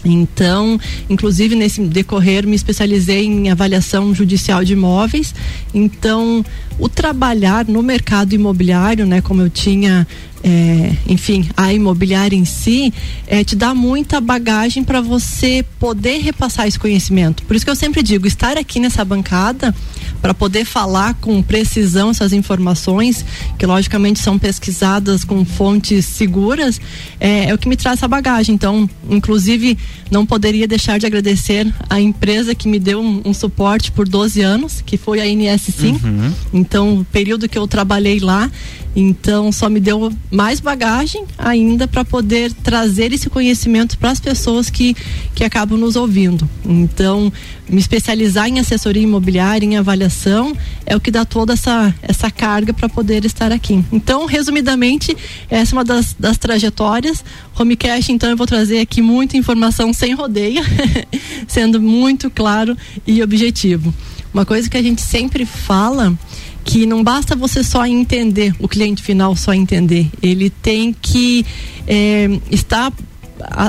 Então, 0.06 0.80
inclusive 1.10 1.56
nesse 1.56 1.82
decorrer, 1.82 2.46
me 2.46 2.56
especializei 2.56 3.26
em 3.26 3.50
avaliação 3.50 4.14
judicial 4.14 4.64
de 4.64 4.74
imóveis. 4.74 5.34
Então, 5.74 6.46
o 6.78 6.88
trabalhar 6.88 7.66
no 7.66 7.82
mercado 7.82 8.34
imobiliário, 8.34 9.06
né, 9.06 9.22
como 9.22 9.42
eu 9.42 9.50
tinha 9.50 10.08
é, 10.48 10.96
enfim, 11.08 11.50
a 11.58 11.74
imobiliária 11.74 12.36
em 12.36 12.46
si, 12.46 12.94
é, 13.26 13.44
te 13.44 13.56
dá 13.56 13.74
muita 13.74 14.22
bagagem 14.22 14.84
para 14.84 15.02
você 15.02 15.66
poder 15.80 16.20
repassar 16.20 16.68
esse 16.68 16.78
conhecimento. 16.78 17.42
Por 17.44 17.56
isso 17.56 17.66
que 17.66 17.72
eu 17.72 17.76
sempre 17.76 18.04
digo, 18.04 18.28
estar 18.28 18.56
aqui 18.56 18.80
nessa 18.80 19.04
bancada 19.04 19.74
para 20.22 20.36
poder 20.36 20.64
falar 20.64 21.16
com 21.16 21.42
precisão 21.42 22.12
essas 22.12 22.32
informações, 22.32 23.26
que 23.58 23.66
logicamente 23.66 24.20
são 24.20 24.38
pesquisadas 24.38 25.24
com 25.24 25.44
fontes 25.44 26.06
seguras, 26.06 26.80
é, 27.20 27.50
é 27.50 27.54
o 27.54 27.58
que 27.58 27.68
me 27.68 27.76
traz 27.76 27.98
essa 27.98 28.08
bagagem. 28.08 28.54
Então, 28.54 28.88
inclusive, 29.10 29.76
não 30.12 30.28
poderia 30.28 30.68
deixar 30.68 31.00
de 31.00 31.08
agradecer 31.08 31.74
a 31.90 32.00
empresa 32.00 32.54
que 32.54 32.68
me 32.68 32.78
deu 32.78 33.02
um, 33.02 33.24
um 33.26 33.34
suporte 33.34 33.92
por 33.92 34.08
12 34.08 34.42
anos, 34.42 34.84
que 34.86 34.96
foi 34.96 35.20
a 35.20 35.26
NS5. 35.26 36.04
Uhum. 36.04 36.34
Então, 36.54 37.00
o 37.00 37.06
período 37.06 37.50
que 37.50 37.58
eu 37.58 37.68
trabalhei 37.68 38.20
lá, 38.20 38.52
Então, 38.96 39.52
só 39.52 39.68
me 39.68 39.82
deu 39.82 40.12
mais 40.32 40.62
bagagem 40.62 41.26
ainda 41.38 41.86
para 41.86 42.06
poder 42.06 42.54
trazer 42.54 43.12
esse 43.12 43.30
conhecimento 43.30 43.98
para 43.98 44.12
as 44.12 44.22
pessoas 44.22 44.70
que, 44.70 44.96
que 45.34 45.44
acabam 45.44 45.78
nos 45.78 45.98
ouvindo. 45.98 46.50
Então, 46.64 47.32
me 47.68 47.80
especializar 47.80 48.48
em 48.48 48.60
assessoria 48.60 49.04
imobiliária, 49.04 49.66
em 49.66 49.76
avaliação, 49.76 50.56
é 50.86 50.96
o 50.96 51.00
que 51.00 51.12
dá 51.12 51.26
toda 51.26 51.54
essa, 51.54 51.94
essa 52.02 52.32
carga 52.32 52.74
para 52.74 52.88
poder 52.88 53.26
estar 53.26 53.52
aqui. 53.52 53.84
Então, 53.92 54.26
resumidamente, 54.26 55.16
essa 55.50 55.74
é 55.74 55.78
uma 55.78 55.84
das, 55.84 56.16
das 56.18 56.38
trajetórias. 56.38 57.24
Homecast, 57.58 58.14
então, 58.14 58.30
eu 58.30 58.38
vou 58.38 58.48
trazer 58.48 58.80
aqui 58.80 59.02
muita 59.02 59.36
informação 59.36 59.92
sem 59.92 60.14
rodeio, 60.14 60.64
sendo 61.50 61.82
muito 61.82 62.30
claro 62.30 62.78
e 63.06 63.22
objetivo. 63.22 63.94
Uma 64.34 64.46
coisa 64.46 64.70
que 64.70 64.78
a 64.78 64.82
gente 64.82 65.02
sempre 65.02 65.46
fala 65.46 66.18
que 66.66 66.86
não 66.88 67.04
basta 67.04 67.36
você 67.36 67.64
só 67.64 67.86
entender, 67.86 68.54
o 68.60 68.68
cliente 68.68 69.02
final 69.02 69.36
só 69.36 69.54
entender, 69.54 70.10
ele 70.22 70.50
tem 70.50 70.92
que 70.92 71.46
é, 71.88 72.28
estar 72.50 72.92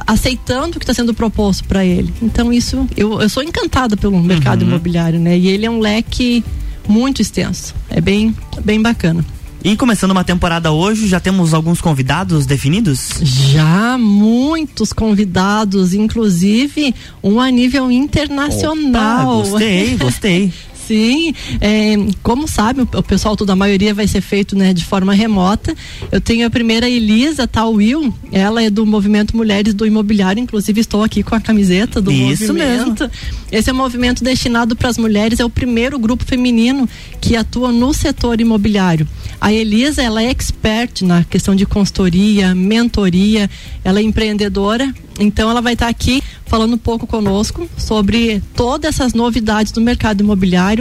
aceitando 0.07 0.77
o 0.77 0.81
que 0.81 0.85
está 0.85 0.95
sendo 0.95 1.13
proposto 1.13 1.65
para 1.65 1.85
ele. 1.85 2.13
Então 2.23 2.53
isso, 2.53 2.89
eu, 2.97 3.21
eu 3.21 3.29
sou 3.29 3.43
encantada 3.43 3.97
pelo 3.97 4.19
mercado 4.21 4.63
uhum. 4.63 4.69
imobiliário, 4.69 5.21
né? 5.21 5.39
E 5.39 5.49
ele 5.49 5.67
é 5.67 5.71
um 5.71 5.79
leque 5.79 6.43
muito 6.89 7.21
extenso. 7.21 7.75
É 7.91 8.01
bem, 8.01 8.35
bem 8.65 8.81
bacana. 8.81 9.25
E 9.63 9.77
começando 9.77 10.13
uma 10.13 10.25
temporada 10.25 10.71
hoje, 10.71 11.09
já 11.09 11.19
temos 11.19 11.53
alguns 11.53 11.81
convidados 11.81 12.47
definidos? 12.47 13.11
Já, 13.21 13.99
muitos 13.99 14.93
convidados, 14.93 15.93
inclusive 15.93 16.95
um 17.23 17.41
a 17.41 17.51
nível 17.51 17.91
internacional. 17.91 19.41
Opa, 19.41 19.51
gostei, 19.51 19.97
gostei. 19.97 20.53
Sim, 20.87 21.35
é, 21.61 21.97
como 22.23 22.47
sabe, 22.47 22.83
o, 22.83 23.03
pessoal 23.03 23.37
toda 23.37 23.55
a 23.55 23.57
maioria 23.57 23.93
vai 23.93 24.07
ser 24.07 24.21
feito 24.21 24.57
né, 24.57 24.73
de 24.73 24.85
forma 24.85 25.13
remota. 25.13 25.75
Eu 26.13 26.21
tenho 26.21 26.47
a 26.47 26.51
primeira 26.51 26.89
Elisa 26.89 27.47
Tal 27.47 27.73
Will, 27.73 28.15
ela 28.31 28.63
é 28.63 28.71
do 28.71 28.87
movimento 28.87 29.37
Mulheres 29.37 29.75
do 29.75 29.85
Imobiliário, 29.85 30.41
inclusive 30.41 30.81
estou 30.81 31.03
aqui 31.03 31.23
com 31.23 31.35
a 31.35 31.41
camiseta 31.41 32.01
do 32.01 32.13
Isso 32.13 32.49
movimento. 32.49 33.05
Mesmo. 33.05 33.11
Esse 33.51 33.71
é 33.71 33.73
um 33.73 33.77
movimento 33.77 34.23
destinado 34.23 34.77
para 34.77 34.89
as 34.89 34.99
mulheres, 34.99 35.41
é 35.41 35.45
o 35.45 35.51
primeiro 35.51 35.99
grupo 35.99 36.25
feminino 36.25 36.89
que 37.21 37.37
atua 37.37 37.73
no 37.73 37.93
setor 37.93 38.41
imobiliário. 38.41 39.07
A 39.41 39.53
Elisa, 39.53 40.03
ela 40.03 40.23
é 40.23 40.31
expert 40.31 41.03
na 41.03 41.25
questão 41.25 41.55
de 41.55 41.67
consultoria, 41.67 42.55
mentoria, 42.55 43.51
ela 43.85 43.99
é 44.01 44.03
empreendedora, 44.03 44.93
então 45.19 45.51
ela 45.51 45.63
vai 45.63 45.73
estar 45.73 45.89
aqui 45.89 46.23
falando 46.47 46.75
um 46.75 46.79
pouco 46.79 47.07
conosco 47.07 47.69
sobre 47.77 48.43
todas 48.55 48.95
essas 48.95 49.15
novidades 49.15 49.73
do 49.73 49.81
mercado 49.81 50.21
imobiliário. 50.21 50.76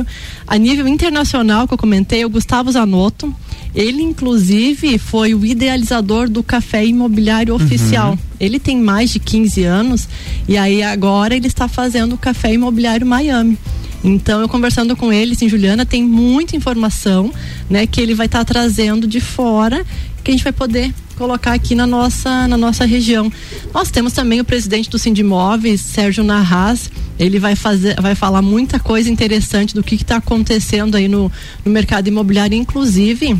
A 0.48 0.58
nível 0.58 0.88
internacional, 0.88 1.68
que 1.68 1.74
eu 1.74 1.78
comentei, 1.78 2.25
o 2.25 2.30
Gustavo 2.30 2.72
Zanotto, 2.72 3.34
ele 3.75 4.02
inclusive 4.02 4.98
foi 4.98 5.36
o 5.36 5.46
idealizador 5.46 6.30
do 6.30 6.42
café 6.42 6.84
imobiliário 6.86 7.54
uhum. 7.54 7.64
oficial. 7.64 8.18
Ele 8.40 8.60
tem 8.60 8.78
mais 8.78 9.12
de 9.12 9.20
15 9.20 9.64
anos 9.64 10.08
e 10.48 10.58
aí 10.58 10.82
agora 10.82 11.36
ele 11.36 11.48
está 11.48 11.68
fazendo 11.68 12.14
o 12.14 12.18
café 12.18 12.54
imobiliário 12.54 13.06
Miami. 13.06 13.58
Então, 14.04 14.40
eu 14.40 14.48
conversando 14.48 14.96
com 14.96 15.12
ele, 15.12 15.34
sim, 15.34 15.50
Juliana, 15.50 15.84
tem 15.84 16.04
muita 16.04 16.56
informação, 16.56 17.34
né, 17.68 17.88
que 17.88 18.00
ele 18.00 18.14
vai 18.14 18.28
estar 18.28 18.40
tá 18.40 18.46
trazendo 18.46 19.08
de 19.08 19.20
fora, 19.20 19.84
que 20.25 20.32
a 20.32 20.34
gente 20.34 20.44
vai 20.44 20.51
poder 20.51 20.91
colocar 21.15 21.53
aqui 21.53 21.75
na 21.75 21.86
nossa, 21.86 22.48
na 22.48 22.58
nossa 22.58 22.84
região. 22.84 23.32
Nós 23.72 23.91
temos 23.91 24.12
também 24.12 24.41
o 24.41 24.44
presidente 24.44 24.89
do 24.89 24.98
Sindimóveis, 24.98 25.79
Sérgio 25.79 26.24
Narraz. 26.24 26.89
Ele 27.17 27.39
vai 27.39 27.55
fazer, 27.55 27.96
vai 28.01 28.15
falar 28.15 28.41
muita 28.41 28.79
coisa 28.79 29.10
interessante 29.10 29.75
do 29.75 29.84
que 29.84 29.96
está 29.96 30.17
acontecendo 30.17 30.96
aí 30.96 31.08
no, 31.08 31.32
no 31.63 31.72
mercado 31.72 32.08
imobiliário, 32.08 32.58
inclusive 32.58 33.38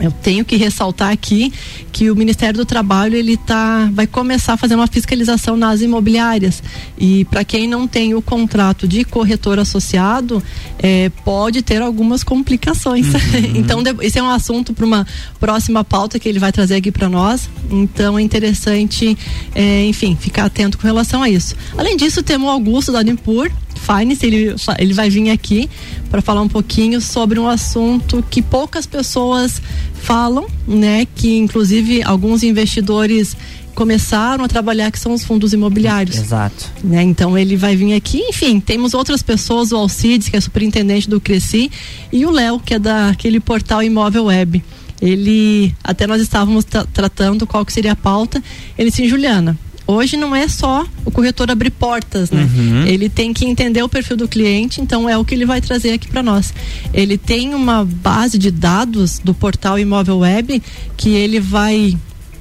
eu 0.00 0.10
tenho 0.10 0.44
que 0.44 0.56
ressaltar 0.56 1.10
aqui 1.10 1.52
que 1.92 2.10
o 2.10 2.16
Ministério 2.16 2.56
do 2.56 2.64
Trabalho 2.64 3.14
ele 3.14 3.36
tá 3.36 3.88
vai 3.92 4.06
começar 4.06 4.54
a 4.54 4.56
fazer 4.56 4.74
uma 4.74 4.86
fiscalização 4.86 5.56
nas 5.56 5.82
imobiliárias 5.82 6.62
e 6.98 7.24
para 7.26 7.44
quem 7.44 7.68
não 7.68 7.86
tem 7.86 8.14
o 8.14 8.22
contrato 8.22 8.88
de 8.88 9.04
corretor 9.04 9.58
associado 9.58 10.42
é, 10.78 11.10
pode 11.24 11.62
ter 11.62 11.82
algumas 11.82 12.24
complicações. 12.24 13.06
Uhum. 13.06 13.20
então 13.56 13.82
esse 14.00 14.18
é 14.18 14.22
um 14.22 14.30
assunto 14.30 14.72
para 14.72 14.86
uma 14.86 15.06
próxima 15.38 15.84
pauta 15.84 16.18
que 16.18 16.28
ele 16.28 16.38
vai 16.38 16.52
trazer 16.52 16.76
aqui 16.76 16.90
para 16.90 17.08
nós. 17.08 17.48
Então 17.70 18.18
é 18.18 18.22
interessante, 18.22 19.16
é, 19.54 19.84
enfim, 19.84 20.16
ficar 20.18 20.46
atento 20.46 20.78
com 20.78 20.86
relação 20.86 21.22
a 21.22 21.28
isso. 21.28 21.54
Além 21.76 21.96
disso 21.96 22.22
temos 22.22 22.48
o 22.48 22.50
Augusto 22.50 22.92
da 22.92 23.02
Nimpur 23.02 23.50
Finance, 23.80 24.24
ele, 24.24 24.54
ele 24.78 24.92
vai 24.92 25.08
vir 25.08 25.30
aqui 25.30 25.68
para 26.10 26.20
falar 26.20 26.42
um 26.42 26.48
pouquinho 26.48 27.00
sobre 27.00 27.38
um 27.38 27.48
assunto 27.48 28.22
que 28.30 28.42
poucas 28.42 28.86
pessoas 28.86 29.60
falam, 29.94 30.46
né? 30.66 31.06
Que 31.14 31.36
inclusive 31.36 32.02
alguns 32.02 32.42
investidores 32.42 33.36
começaram 33.74 34.44
a 34.44 34.48
trabalhar 34.48 34.90
que 34.90 34.98
são 34.98 35.14
os 35.14 35.24
fundos 35.24 35.52
imobiliários. 35.52 36.18
Exato. 36.18 36.70
Né? 36.84 37.02
Então 37.02 37.38
ele 37.38 37.56
vai 37.56 37.74
vir 37.74 37.94
aqui, 37.94 38.18
enfim, 38.18 38.60
temos 38.60 38.92
outras 38.92 39.22
pessoas, 39.22 39.72
o 39.72 39.76
Alcides, 39.76 40.28
que 40.28 40.36
é 40.36 40.40
superintendente 40.40 41.08
do 41.08 41.20
Cresci, 41.20 41.70
e 42.12 42.26
o 42.26 42.30
Léo, 42.30 42.60
que 42.60 42.74
é 42.74 42.78
daquele 42.78 43.40
portal 43.40 43.82
Imóvel 43.82 44.24
Web. 44.24 44.62
Ele, 45.00 45.74
até 45.82 46.06
nós 46.06 46.20
estávamos 46.20 46.66
tratando 46.92 47.46
qual 47.46 47.64
que 47.64 47.72
seria 47.72 47.92
a 47.92 47.96
pauta, 47.96 48.42
ele 48.76 48.90
disse, 48.90 49.08
Juliana, 49.08 49.58
Hoje 49.90 50.16
não 50.16 50.34
é 50.34 50.46
só 50.46 50.86
o 51.04 51.10
corretor 51.10 51.50
abrir 51.50 51.70
portas, 51.70 52.30
né? 52.30 52.48
Uhum. 52.54 52.86
Ele 52.86 53.08
tem 53.08 53.32
que 53.32 53.44
entender 53.44 53.82
o 53.82 53.88
perfil 53.88 54.16
do 54.16 54.28
cliente, 54.28 54.80
então 54.80 55.08
é 55.08 55.18
o 55.18 55.24
que 55.24 55.34
ele 55.34 55.44
vai 55.44 55.60
trazer 55.60 55.92
aqui 55.92 56.08
para 56.08 56.22
nós. 56.22 56.54
Ele 56.94 57.18
tem 57.18 57.54
uma 57.54 57.84
base 57.84 58.38
de 58.38 58.50
dados 58.50 59.18
do 59.18 59.34
portal 59.34 59.78
Imóvel 59.78 60.18
Web 60.18 60.62
que 60.96 61.10
ele 61.10 61.40
vai 61.40 61.96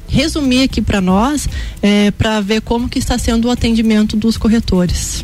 resumir 0.07 0.63
aqui 0.63 0.81
para 0.81 1.01
nós 1.01 1.47
é, 1.81 2.11
para 2.11 2.39
ver 2.41 2.61
como 2.61 2.89
que 2.89 2.99
está 2.99 3.17
sendo 3.17 3.47
o 3.47 3.51
atendimento 3.51 4.17
dos 4.17 4.37
corretores 4.37 5.23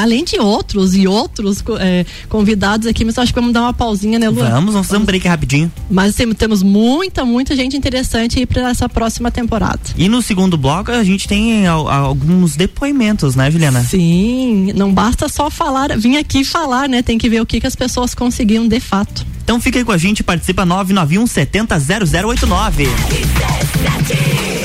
além 0.00 0.24
de 0.24 0.38
outros 0.38 0.94
e 0.94 1.06
outros 1.06 1.62
é, 1.78 2.04
convidados 2.28 2.86
aqui, 2.86 3.04
mas 3.04 3.18
acho 3.18 3.32
que 3.32 3.38
vamos 3.38 3.54
dar 3.54 3.62
uma 3.62 3.72
pausinha, 3.72 4.18
né, 4.18 4.28
Lu? 4.28 4.36
Vamos, 4.36 4.72
vamos 4.74 4.86
fazer 4.88 5.00
um 5.00 5.04
break 5.04 5.26
rapidinho. 5.28 5.70
Mas 5.90 6.14
tem, 6.14 6.30
temos 6.32 6.62
muita, 6.62 7.24
muita 7.24 7.54
gente 7.54 7.76
interessante 7.76 8.38
aí 8.38 8.46
para 8.46 8.68
essa 8.68 8.88
próxima 8.88 9.30
temporada. 9.30 9.80
E 9.96 10.08
no 10.08 10.20
segundo 10.20 10.56
bloco 10.56 10.90
a 10.90 11.04
gente 11.04 11.28
tem 11.28 11.66
alguns 11.66 12.56
depoimentos, 12.56 13.36
né, 13.36 13.50
Juliana? 13.50 13.82
Sim, 13.84 14.72
não 14.74 14.92
basta 14.92 15.28
só 15.28 15.48
falar, 15.50 15.96
vir 15.96 16.16
aqui 16.16 16.44
falar, 16.44 16.88
né? 16.88 17.02
Tem 17.02 17.16
que 17.16 17.28
ver 17.28 17.40
o 17.40 17.46
que, 17.46 17.60
que 17.60 17.66
as 17.66 17.76
pessoas 17.76 18.14
conseguiram 18.14 18.66
de 18.66 18.80
fato. 18.80 19.24
Então 19.44 19.60
fica 19.60 19.78
aí 19.78 19.84
com 19.84 19.92
a 19.92 19.98
gente, 19.98 20.24
participa 20.24 20.64
991 20.64 21.26
70 21.26 21.78
0089. 21.78 22.88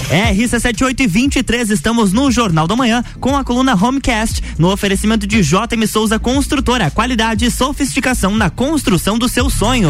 RC7823, 0.09 1.69
estamos 1.71 2.13
no 2.13 2.31
Jornal 2.31 2.65
da 2.65 2.77
Manhã 2.77 3.03
com 3.19 3.35
a 3.35 3.43
coluna 3.43 3.75
Homecast, 3.75 4.41
no 4.57 4.71
oferecimento 4.71 5.27
de 5.27 5.41
JM 5.41 5.85
Souza 5.85 6.17
Construtora, 6.17 6.89
qualidade 6.89 7.43
e 7.43 7.51
sofisticação 7.51 8.37
na 8.37 8.49
construção 8.49 9.19
do 9.19 9.27
seu 9.27 9.49
sonho. 9.49 9.89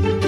Thank 0.00 0.22
you. 0.22 0.27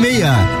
meia. 0.01 0.60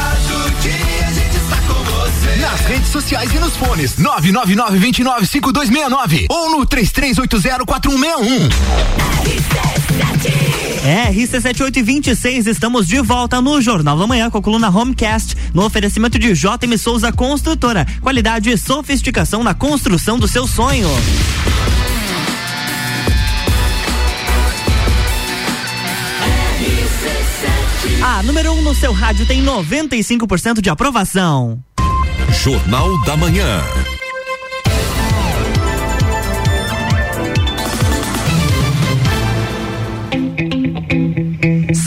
redes 2.71 2.87
sociais 2.87 3.29
e 3.33 3.37
nos 3.37 3.57
fones 3.57 3.97
999 3.97 4.79
29 4.79 5.25
5269 5.25 6.27
ou 6.29 6.51
no 6.51 6.65
33804161. 6.65 8.49
É, 10.85 11.11
RC7826, 11.11 12.47
estamos 12.47 12.87
de 12.87 13.01
volta 13.01 13.41
no 13.41 13.61
Jornal 13.61 13.99
da 13.99 14.07
Manhã 14.07 14.29
com 14.29 14.37
a 14.37 14.41
coluna 14.41 14.69
Homecast, 14.69 15.35
no 15.53 15.65
oferecimento 15.65 16.17
de 16.17 16.31
JM 16.31 16.77
Souza 16.77 17.11
Construtora. 17.11 17.85
Qualidade 17.99 18.49
e 18.49 18.57
sofisticação 18.57 19.43
na 19.43 19.53
construção 19.53 20.17
do 20.17 20.27
seu 20.27 20.47
sonho. 20.47 20.87
A 28.01 28.23
número 28.23 28.53
1 28.53 28.57
um 28.57 28.61
no 28.61 28.73
seu 28.73 28.93
rádio 28.93 29.25
tem 29.25 29.43
95% 29.43 30.61
de 30.61 30.69
aprovação. 30.69 31.61
Jornal 32.31 32.97
da 33.05 33.15
Manhã. 33.17 33.90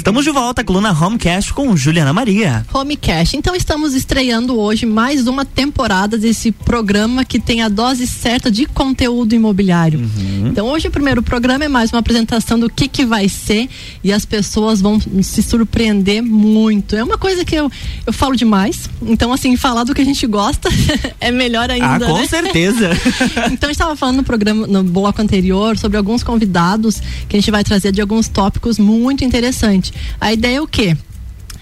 Estamos 0.04 0.22
de 0.22 0.30
volta, 0.30 0.62
coluna 0.62 0.92
Homecast 0.92 1.54
com 1.54 1.74
Juliana 1.74 2.12
Maria. 2.12 2.66
Homecast. 2.74 3.38
Então 3.38 3.56
estamos 3.56 3.94
estreando 3.94 4.60
hoje 4.60 4.84
mais 4.84 5.26
uma 5.26 5.46
temporada 5.46 6.18
desse 6.18 6.52
programa 6.52 7.24
que 7.24 7.40
tem 7.40 7.62
a 7.62 7.70
dose 7.70 8.06
certa 8.06 8.50
de 8.50 8.66
conteúdo 8.66 9.34
imobiliário. 9.34 10.00
Uhum. 10.00 10.48
Então 10.48 10.66
hoje 10.66 10.88
o 10.88 10.90
primeiro 10.90 11.22
programa 11.22 11.64
é 11.64 11.68
mais 11.68 11.90
uma 11.90 12.00
apresentação 12.00 12.58
do 12.58 12.68
que 12.68 12.86
que 12.86 13.06
vai 13.06 13.30
ser 13.30 13.66
e 14.04 14.12
as 14.12 14.26
pessoas 14.26 14.78
vão 14.82 15.00
se 15.22 15.42
surpreender 15.42 16.22
muito. 16.22 16.94
É 16.94 17.02
uma 17.02 17.16
coisa 17.16 17.42
que 17.42 17.54
eu, 17.54 17.72
eu 18.06 18.12
falo 18.12 18.36
demais. 18.36 18.90
Então 19.00 19.32
assim, 19.32 19.56
falar 19.56 19.84
do 19.84 19.94
que 19.94 20.02
a 20.02 20.04
gente 20.04 20.26
gosta 20.26 20.68
é 21.18 21.30
melhor 21.30 21.70
ainda. 21.70 21.86
Ah, 21.86 22.10
com 22.10 22.18
né? 22.18 22.26
certeza. 22.26 22.90
então 23.50 23.70
a 23.70 23.72
gente 23.72 23.80
estava 23.80 23.96
falando 23.96 24.16
no 24.16 24.22
programa, 24.22 24.66
no 24.66 24.84
bloco 24.84 25.22
anterior, 25.22 25.78
sobre 25.78 25.96
alguns 25.96 26.22
convidados 26.22 27.00
que 27.26 27.36
a 27.36 27.40
gente 27.40 27.50
vai 27.50 27.64
trazer 27.64 27.90
de 27.90 28.02
alguns 28.02 28.28
tópicos 28.28 28.78
muito 28.78 29.24
interessantes. 29.24 29.93
A 30.20 30.32
ideia 30.32 30.56
é 30.56 30.60
o 30.60 30.66
quê? 30.66 30.96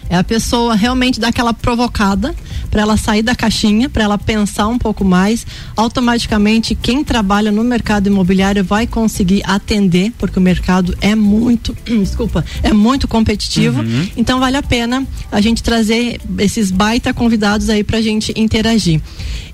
É 0.09 0.17
a 0.17 0.25
pessoa 0.25 0.75
realmente 0.75 1.19
dar 1.19 1.29
aquela 1.29 1.55
provocada 1.55 2.35
para 2.71 2.83
ela 2.83 2.97
sair 2.97 3.23
da 3.23 3.35
caixinha, 3.35 3.89
para 3.89 4.03
ela 4.03 4.17
pensar 4.17 4.67
um 4.67 4.79
pouco 4.79 5.05
mais. 5.05 5.47
Automaticamente, 5.77 6.75
quem 6.75 7.05
trabalha 7.05 7.53
no 7.53 7.63
mercado 7.63 8.07
imobiliário 8.07 8.65
vai 8.65 8.87
conseguir 8.87 9.43
atender, 9.45 10.11
porque 10.19 10.39
o 10.39 10.43
mercado 10.43 10.97
é 11.01 11.15
muito, 11.15 11.77
desculpa, 11.85 12.45
é 12.63 12.73
muito 12.73 13.07
competitivo. 13.07 13.83
Uhum. 13.83 14.09
Então, 14.17 14.41
vale 14.41 14.57
a 14.57 14.63
pena 14.63 15.07
a 15.31 15.41
gente 15.41 15.63
trazer 15.63 16.19
esses 16.39 16.71
baita 16.71 17.13
convidados 17.13 17.69
aí 17.69 17.85
para 17.85 17.99
a 17.99 18.03
gente 18.03 18.33
interagir. 18.35 19.01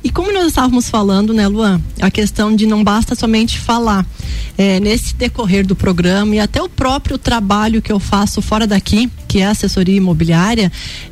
E 0.03 0.11
como 0.11 0.33
nós 0.33 0.47
estávamos 0.47 0.89
falando, 0.89 1.35
né, 1.35 1.49
Luan, 1.49 1.81
a 2.01 2.11
questão 2.11 2.55
de 2.55 2.67
não 2.67 2.85
basta 2.85 3.15
somente 3.15 3.59
falar. 3.59 4.07
É, 4.57 4.81
nesse 4.81 5.15
decorrer 5.15 5.65
do 5.65 5.77
programa 5.77 6.35
e 6.35 6.41
até 6.41 6.61
o 6.61 6.69
próprio 6.69 7.17
trabalho 7.17 7.81
que 7.81 7.93
eu 7.93 8.01
faço 8.01 8.43
fora 8.43 8.67
daqui, 8.67 9.09
que 9.29 9.39
é 9.39 9.47
assessoria 9.47 9.97
imobiliária, 9.97 10.48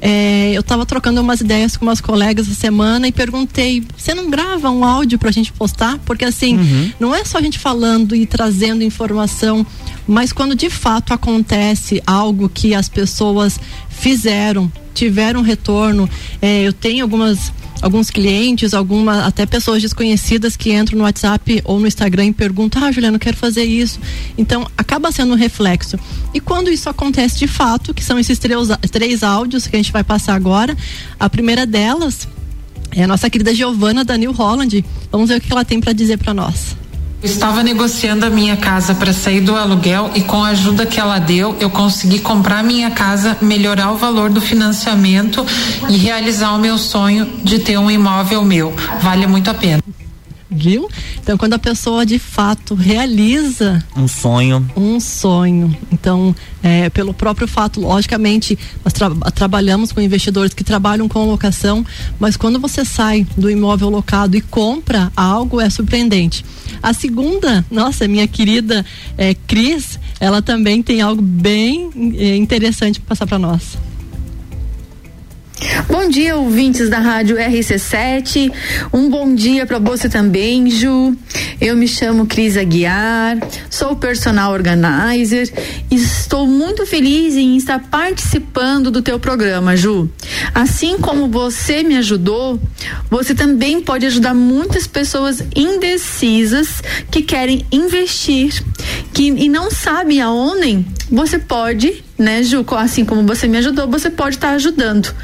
é, 0.01 0.53
eu 0.55 0.61
estava 0.61 0.87
trocando 0.87 1.21
umas 1.21 1.41
ideias 1.41 1.77
com 1.77 1.85
umas 1.85 2.01
colegas 2.01 2.47
essa 2.47 2.59
semana 2.59 3.09
e 3.09 3.13
perguntei: 3.13 3.83
você 3.97 4.15
não 4.15 4.31
grava 4.31 4.71
um 4.71 4.85
áudio 4.85 5.19
para 5.19 5.29
a 5.29 5.33
gente 5.33 5.53
postar? 5.53 5.99
Porque 6.05 6.25
assim, 6.25 6.57
uhum. 6.57 6.93
não 6.99 7.15
é 7.15 7.25
só 7.25 7.39
a 7.39 7.43
gente 7.43 7.59
falando 7.59 8.15
e 8.15 8.25
trazendo 8.27 8.83
informação, 8.83 9.67
mas 10.07 10.33
quando 10.33 10.55
de 10.55 10.71
fato 10.71 11.13
acontece 11.13 12.03
algo 12.07 12.49
que 12.49 12.75
as 12.75 12.89
pessoas 12.89 13.59
fizeram, 13.89 14.71
tiveram 14.95 15.43
retorno, 15.43 16.09
é, 16.41 16.63
eu 16.63 16.73
tenho 16.73 17.05
algumas 17.05 17.53
alguns 17.81 18.11
clientes, 18.11 18.75
alguma 18.75 19.27
até 19.27 19.47
pessoas 19.47 19.83
desconhecidas 19.83 20.57
que 20.57 20.73
entram 20.73 20.99
no 20.99 21.05
WhatsApp 21.05 21.61
ou 21.65 21.79
no 21.79 21.87
Instagram 21.87 22.27
e 22.27 22.33
perguntam: 22.33 22.83
"Ah, 22.85 22.93
Juliana, 22.93 23.17
eu 23.17 23.21
quero 23.21 23.37
fazer 23.37 23.65
isso". 23.65 23.99
Então, 24.37 24.67
acaba 24.77 25.13
sendo 25.13 25.33
um 25.33 25.37
reflexo. 25.37 25.99
E 26.33 26.41
quando 26.41 26.71
isso 26.71 26.89
acontece 26.89 27.39
de 27.39 27.47
fato, 27.47 27.95
que 27.95 28.05
são 28.05 28.19
esses 28.19 28.39
três, 28.39 28.69
três 28.91 29.23
áudios 29.23 29.67
que 29.67 29.77
a 29.77 29.79
gente 29.79 29.93
vai 29.93 30.05
passar 30.05 30.35
agora, 30.35 30.77
a 31.19 31.29
primeira 31.29 31.67
delas 31.67 32.29
é 32.93 33.03
a 33.03 33.07
nossa 33.07 33.29
querida 33.29 33.55
Giovana 33.55 34.05
da 34.05 34.17
New 34.17 34.33
Holland. 34.33 34.85
Vamos 35.11 35.29
ver 35.29 35.39
o 35.39 35.41
que 35.41 35.53
ela 35.53 35.65
tem 35.65 35.81
para 35.81 35.93
dizer 35.93 36.19
para 36.19 36.33
nós. 36.33 36.77
Estava 37.27 37.61
negociando 37.61 38.25
a 38.25 38.31
minha 38.31 38.57
casa 38.57 38.95
para 38.95 39.13
sair 39.13 39.41
do 39.41 39.57
aluguel 39.57 40.13
e 40.15 40.23
com 40.23 40.45
a 40.45 40.51
ajuda 40.51 40.87
que 40.87 41.01
ela 41.01 41.19
deu, 41.19 41.57
eu 41.59 41.69
consegui 41.69 42.21
comprar 42.21 42.63
minha 42.63 42.89
casa, 42.89 43.37
melhorar 43.41 43.91
o 43.91 43.97
valor 43.97 44.31
do 44.31 44.41
financiamento 44.41 45.45
e 45.89 45.97
realizar 45.97 46.53
o 46.53 46.59
meu 46.59 46.79
sonho 46.79 47.27
de 47.43 47.59
ter 47.59 47.79
um 47.79 47.91
imóvel 47.91 48.45
meu. 48.45 48.73
Vale 49.03 49.27
muito 49.27 49.51
a 49.51 49.55
pena 49.55 49.83
viu? 50.51 50.89
Então, 51.21 51.37
quando 51.37 51.55
a 51.55 51.59
pessoa 51.59 52.07
de 52.07 52.19
fato 52.19 52.75
realiza 52.75 53.85
um 53.97 54.07
sonho, 54.07 54.69
um 54.77 55.01
sonho, 55.01 55.77
então, 55.93 56.35
é, 56.63 56.89
pelo 56.91 57.13
próprio 57.13 57.49
fato, 57.49 57.81
logicamente, 57.81 58.59
nós 58.85 58.93
tra 58.93 59.11
trabalhamos 59.35 59.93
com 59.93 60.01
investidores 60.01 60.55
que 60.55 60.65
trabalham 60.65 61.09
com 61.09 61.27
locação, 61.27 61.85
mas 62.19 62.37
quando 62.37 62.59
você 62.59 62.85
sai 62.85 63.27
do 63.37 63.51
imóvel 63.51 63.89
locado 63.89 64.37
e 64.37 64.41
compra 64.41 65.13
algo, 65.17 65.61
é 65.61 65.69
surpreendente. 65.69 66.45
A 66.83 66.93
segunda, 66.93 67.65
nossa, 67.71 68.07
minha 68.07 68.27
querida 68.29 68.85
é, 69.17 69.35
Cris, 69.35 69.99
ela 70.21 70.41
também 70.41 70.83
tem 70.83 71.01
algo 71.01 71.23
bem 71.23 72.15
é, 72.17 72.37
interessante 72.37 73.01
para 73.01 73.09
passar 73.09 73.27
para 73.27 73.39
nós. 73.39 73.77
Bom 75.89 76.09
dia, 76.11 76.37
ouvintes 76.37 76.91
da 76.91 76.99
Rádio 76.99 77.37
RC7. 77.37 78.53
Um 78.93 79.09
bom 79.09 79.35
dia 79.35 79.65
para 79.65 79.79
você 79.79 80.07
também, 80.07 80.71
Ju. 80.71 81.17
Eu 81.59 81.75
me 81.75 81.89
chamo 81.89 82.27
Cris 82.27 82.59
Aguiar, 82.59 83.39
sou 83.71 83.97
personal 83.97 84.53
organizer 84.53 85.51
e 85.91 85.95
estou 85.95 86.47
muito 86.47 86.85
feliz 86.85 87.35
em 87.37 87.57
estar 87.57 87.79
participando 87.89 88.91
do 88.91 89.01
teu 89.01 89.19
programa, 89.19 89.77
Ju. 89.77 90.11
Assim 90.55 90.99
como 90.99 91.29
você 91.29 91.83
me 91.83 91.97
ajudou, 91.97 92.61
você 93.11 93.35
também 93.35 93.81
pode 93.81 94.05
ajudar 94.05 94.35
muitas 94.35 94.87
pessoas 94.87 95.43
indecisas 95.55 96.83
que 97.11 97.23
querem 97.23 97.65
investir, 97.73 98.63
que 99.15 99.29
e 99.29 99.49
não 99.49 99.71
sabe 99.71 100.21
aonde, 100.21 100.85
você 101.11 101.39
pode, 101.39 102.05
né, 102.19 102.43
Ju, 102.43 102.65
assim 102.77 103.05
como 103.05 103.27
você 103.27 103.47
me 103.47 103.59
ajudou, 103.59 103.89
você 103.89 104.09
pode 104.11 104.37
estar 104.37 104.49
tá 104.49 104.55
ajudando. 104.55 105.15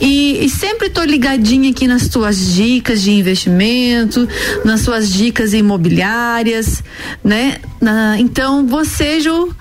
E, 0.00 0.44
e 0.44 0.48
sempre 0.48 0.86
estou 0.86 1.04
ligadinha 1.04 1.70
aqui 1.70 1.86
nas 1.86 2.08
tuas 2.08 2.54
dicas 2.54 3.02
de 3.02 3.10
investimento, 3.10 4.28
nas 4.64 4.80
suas 4.80 5.12
dicas 5.12 5.52
imobiliárias, 5.52 6.82
né? 7.22 7.58
Na, 7.80 8.18
então, 8.18 8.66
você, 8.66 9.20
Ju, 9.20 9.54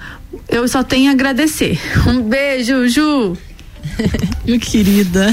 eu 0.47 0.67
só 0.67 0.83
tenho 0.83 1.09
a 1.09 1.13
agradecer. 1.13 1.79
Um 2.07 2.21
beijo, 2.21 2.87
Ju. 2.87 3.37
Meu 4.45 4.59
querida. 4.59 5.27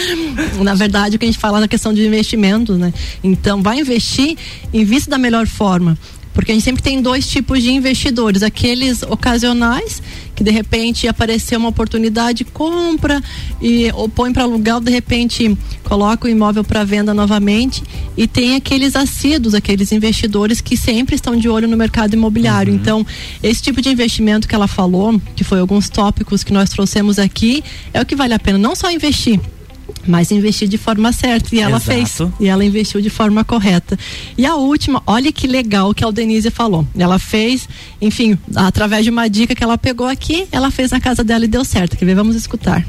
na 0.62 0.74
verdade, 0.74 1.16
o 1.16 1.18
que 1.18 1.24
a 1.24 1.28
gente 1.28 1.38
fala 1.38 1.60
na 1.60 1.68
questão 1.68 1.92
de 1.92 2.06
investimentos, 2.06 2.78
né? 2.78 2.92
Então, 3.22 3.62
vai 3.62 3.80
investir, 3.80 4.36
invista 4.72 5.10
da 5.10 5.18
melhor 5.18 5.46
forma. 5.46 5.98
Porque 6.32 6.52
a 6.52 6.54
gente 6.54 6.64
sempre 6.64 6.82
tem 6.82 7.02
dois 7.02 7.26
tipos 7.26 7.60
de 7.60 7.72
investidores, 7.72 8.44
aqueles 8.44 9.02
ocasionais, 9.02 10.00
que 10.38 10.44
de 10.44 10.52
repente 10.52 11.08
apareceu 11.08 11.58
uma 11.58 11.68
oportunidade, 11.68 12.44
compra 12.44 13.20
e 13.60 13.90
ou 13.92 14.08
põe 14.08 14.32
para 14.32 14.44
alugar, 14.44 14.80
de 14.80 14.88
repente 14.88 15.58
coloca 15.82 16.28
o 16.28 16.30
imóvel 16.30 16.62
para 16.62 16.84
venda 16.84 17.12
novamente, 17.12 17.82
e 18.16 18.24
tem 18.28 18.54
aqueles 18.54 18.94
assíduos, 18.94 19.52
aqueles 19.52 19.90
investidores 19.90 20.60
que 20.60 20.76
sempre 20.76 21.16
estão 21.16 21.34
de 21.34 21.48
olho 21.48 21.66
no 21.66 21.76
mercado 21.76 22.14
imobiliário. 22.14 22.72
Uhum. 22.72 22.78
Então, 22.78 23.06
esse 23.42 23.60
tipo 23.60 23.82
de 23.82 23.88
investimento 23.88 24.46
que 24.46 24.54
ela 24.54 24.68
falou, 24.68 25.20
que 25.34 25.42
foi 25.42 25.58
alguns 25.58 25.88
tópicos 25.88 26.44
que 26.44 26.52
nós 26.52 26.70
trouxemos 26.70 27.18
aqui, 27.18 27.64
é 27.92 28.00
o 28.00 28.06
que 28.06 28.14
vale 28.14 28.32
a 28.32 28.38
pena 28.38 28.58
não 28.58 28.76
só 28.76 28.92
investir, 28.92 29.40
mas 30.06 30.30
investir 30.30 30.68
de 30.68 30.78
forma 30.78 31.12
certa. 31.12 31.54
E 31.54 31.60
ela 31.60 31.76
Exato. 31.76 31.84
fez. 31.84 32.18
E 32.40 32.48
ela 32.48 32.64
investiu 32.64 33.00
de 33.00 33.10
forma 33.10 33.44
correta. 33.44 33.98
E 34.36 34.46
a 34.46 34.54
última, 34.56 35.02
olha 35.06 35.32
que 35.32 35.46
legal 35.46 35.92
que 35.94 36.04
a 36.04 36.10
Denise 36.10 36.50
falou. 36.50 36.86
Ela 36.96 37.18
fez, 37.18 37.68
enfim, 38.00 38.38
através 38.54 39.04
de 39.04 39.10
uma 39.10 39.28
dica 39.28 39.54
que 39.54 39.62
ela 39.62 39.78
pegou 39.78 40.06
aqui, 40.06 40.46
ela 40.50 40.70
fez 40.70 40.90
na 40.90 41.00
casa 41.00 41.22
dela 41.22 41.44
e 41.44 41.48
deu 41.48 41.64
certo. 41.64 41.96
Quer 41.96 42.04
ver? 42.04 42.14
Vamos 42.14 42.36
escutar. 42.36 42.84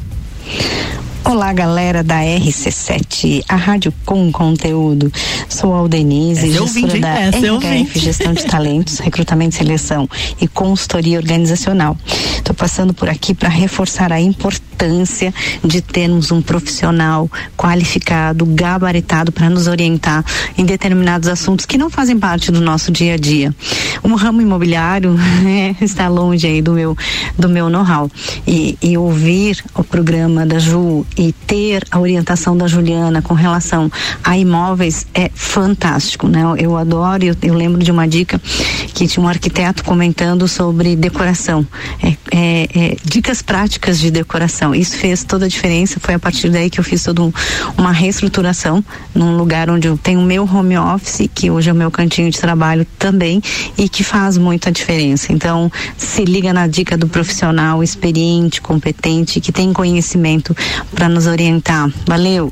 Olá, 1.25 1.53
galera 1.53 2.03
da 2.03 2.21
RC7, 2.21 3.43
a 3.47 3.55
rádio 3.55 3.93
com 4.03 4.31
conteúdo. 4.31 5.11
Sou 5.47 5.75
a 5.75 5.77
Aldenise, 5.77 6.49
é 6.49 6.51
gestora 6.51 6.99
da 6.99 7.19
é, 7.19 7.85
Gestão 7.93 8.33
de 8.33 8.45
Talentos, 8.45 8.97
Recrutamento 8.99 9.55
e 9.55 9.57
Seleção 9.59 10.09
e 10.41 10.47
Consultoria 10.47 11.17
Organizacional. 11.17 11.95
Estou 12.05 12.55
passando 12.55 12.93
por 12.93 13.09
aqui 13.09 13.35
para 13.35 13.49
reforçar 13.49 14.11
a 14.11 14.19
importância 14.19 15.33
de 15.63 15.81
termos 15.81 16.31
um 16.31 16.41
profissional 16.41 17.29
qualificado, 17.55 18.45
gabaritado 18.45 19.31
para 19.31 19.49
nos 19.49 19.67
orientar 19.67 20.25
em 20.57 20.65
determinados 20.65 21.27
assuntos 21.27 21.65
que 21.65 21.77
não 21.77 21.89
fazem 21.89 22.17
parte 22.17 22.51
do 22.51 22.61
nosso 22.61 22.91
dia 22.91 23.13
a 23.13 23.17
dia. 23.17 23.53
O 24.01 24.15
ramo 24.15 24.41
imobiliário 24.41 25.11
né, 25.43 25.75
está 25.79 26.07
longe 26.07 26.47
aí 26.47 26.61
do 26.61 26.73
meu 26.73 26.97
do 27.37 27.47
meu 27.47 27.69
know-how 27.69 28.09
e, 28.47 28.77
e 28.81 28.97
ouvir 28.97 29.63
o 29.75 29.83
programa 29.83 30.45
da 30.45 30.57
Ju 30.57 31.05
e 31.17 31.31
ter 31.31 31.83
a 31.91 31.99
orientação 31.99 32.55
da 32.55 32.67
Juliana 32.67 33.21
com 33.21 33.33
relação 33.33 33.91
a 34.23 34.37
imóveis 34.37 35.05
é 35.13 35.29
fantástico, 35.33 36.27
né? 36.27 36.41
Eu, 36.57 36.77
adoro, 36.77 37.23
eu, 37.23 37.35
eu, 37.41 37.53
lembro 37.53 37.83
de 37.83 37.91
uma 37.91 38.07
dica 38.07 38.39
que 38.93 39.07
tinha 39.07 39.23
um 39.23 39.27
arquiteto 39.27 39.83
comentando 39.83 40.47
sobre 40.47 40.95
decoração, 40.95 41.65
é, 42.01 42.15
é, 42.31 42.69
é, 42.75 42.97
dicas 43.03 43.41
práticas 43.41 43.99
de 43.99 44.11
decoração. 44.11 44.73
Isso 44.73 44.97
fez 44.97 45.23
toda 45.23 45.45
a 45.45 45.47
diferença. 45.47 45.99
Foi 45.99 46.13
a 46.13 46.19
partir 46.19 46.49
daí 46.49 46.69
que 46.69 46.79
eu 46.79 46.83
fiz 46.83 47.03
toda 47.03 47.21
um, 47.21 47.33
uma 47.77 47.91
reestruturação 47.91 48.83
num 49.13 49.37
lugar 49.37 49.69
onde 49.69 49.87
eu 49.87 49.97
tenho 49.97 50.19
o 50.19 50.25
meu 50.25 50.43
home 50.43 50.77
office, 50.77 51.29
que 51.33 51.51
hoje 51.51 51.69
é 51.69 51.73
o 51.73 51.75
meu 51.75 51.91
cantinho 51.91 52.29
de 52.29 52.39
trabalho 52.39 52.85
também, 52.97 53.41
e 53.77 53.89
que 53.89 54.03
faz 54.03 54.37
muita 54.37 54.71
diferença. 54.71 55.31
Então, 55.31 55.71
se 55.97 56.23
liga 56.23 56.53
na 56.53 56.67
dica 56.67 56.97
do 56.97 57.07
profissional 57.07 57.83
experiente, 57.83 58.61
competente, 58.61 59.41
que 59.41 59.51
tem 59.51 59.73
conhecimento 59.73 60.55
para 60.99 61.07
nos 61.07 61.27
orientar. 61.27 61.89
Valeu! 62.05 62.51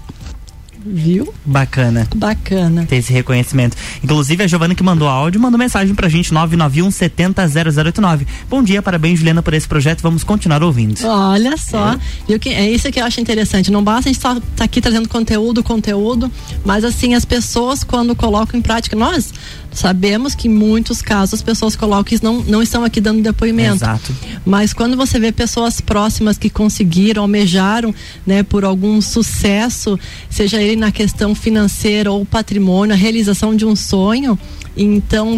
Viu? 0.90 1.34
Bacana. 1.46 2.08
Bacana. 2.16 2.86
Ter 2.86 2.98
esse 2.98 3.12
reconhecimento. 3.12 3.76
Inclusive, 4.04 4.44
a 4.44 4.48
Giovana 4.48 4.74
que 4.74 4.84
mandou 4.84 5.08
áudio 5.08 5.40
mandou 5.40 5.58
mensagem 5.58 5.94
pra 5.94 6.08
gente, 6.08 6.34
991 6.34 6.92
70 6.92 7.48
0089. 7.48 8.28
Bom 8.50 8.64
dia, 8.64 8.82
parabéns, 8.82 9.20
Juliana, 9.20 9.42
por 9.42 9.54
esse 9.54 9.68
projeto. 9.68 10.02
Vamos 10.02 10.24
continuar 10.24 10.64
ouvindo. 10.64 11.00
Olha 11.06 11.58
só. 11.58 11.94
É, 11.94 12.00
e 12.34 12.40
que, 12.40 12.50
é 12.50 12.70
isso 12.70 12.92
que 12.92 13.00
eu 13.00 13.06
acho 13.06 13.20
interessante. 13.20 13.72
Não 13.72 13.84
basta 13.84 14.10
a 14.10 14.14
gente 14.14 14.18
estar 14.18 14.36
tá, 14.36 14.42
tá 14.56 14.64
aqui 14.64 14.80
trazendo 14.82 15.10
conteúdo, 15.10 15.64
conteúdo, 15.64 16.32
mas 16.64 16.84
assim, 16.84 17.14
as 17.14 17.26
pessoas, 17.26 17.84
quando 17.84 18.16
colocam 18.16 18.60
em 18.60 18.62
prática, 18.62 18.96
nós 18.96 19.34
Sabemos 19.78 20.34
que 20.34 20.48
em 20.48 20.52
muitos 20.52 21.04
casos 21.04 21.36
as 21.36 21.42
pessoas 21.44 21.76
colocam 21.76 22.04
que 22.06 22.24
não, 22.24 22.42
não 22.42 22.64
estão 22.64 22.84
aqui 22.84 23.00
dando 23.00 23.22
depoimento. 23.22 23.76
Exato. 23.76 24.12
Mas 24.44 24.74
quando 24.74 24.98
você 24.98 25.20
vê 25.20 25.32
pessoas 25.32 25.80
próximas 25.80 26.36
que 26.36 26.50
conseguiram, 26.50 27.22
almejaram, 27.22 27.94
né, 28.26 28.42
por 28.42 28.66
algum 28.66 29.00
sucesso, 29.00 30.00
seja 30.32 30.60
ele 30.60 30.76
na 30.78 30.92
questão 30.92 31.36
financeira 31.36 32.12
ou 32.12 32.26
patrimônio, 32.26 32.94
a 32.94 32.98
realização 32.98 33.56
de 33.56 33.66
um 33.66 33.76
sonho, 33.76 34.40
então 34.76 35.38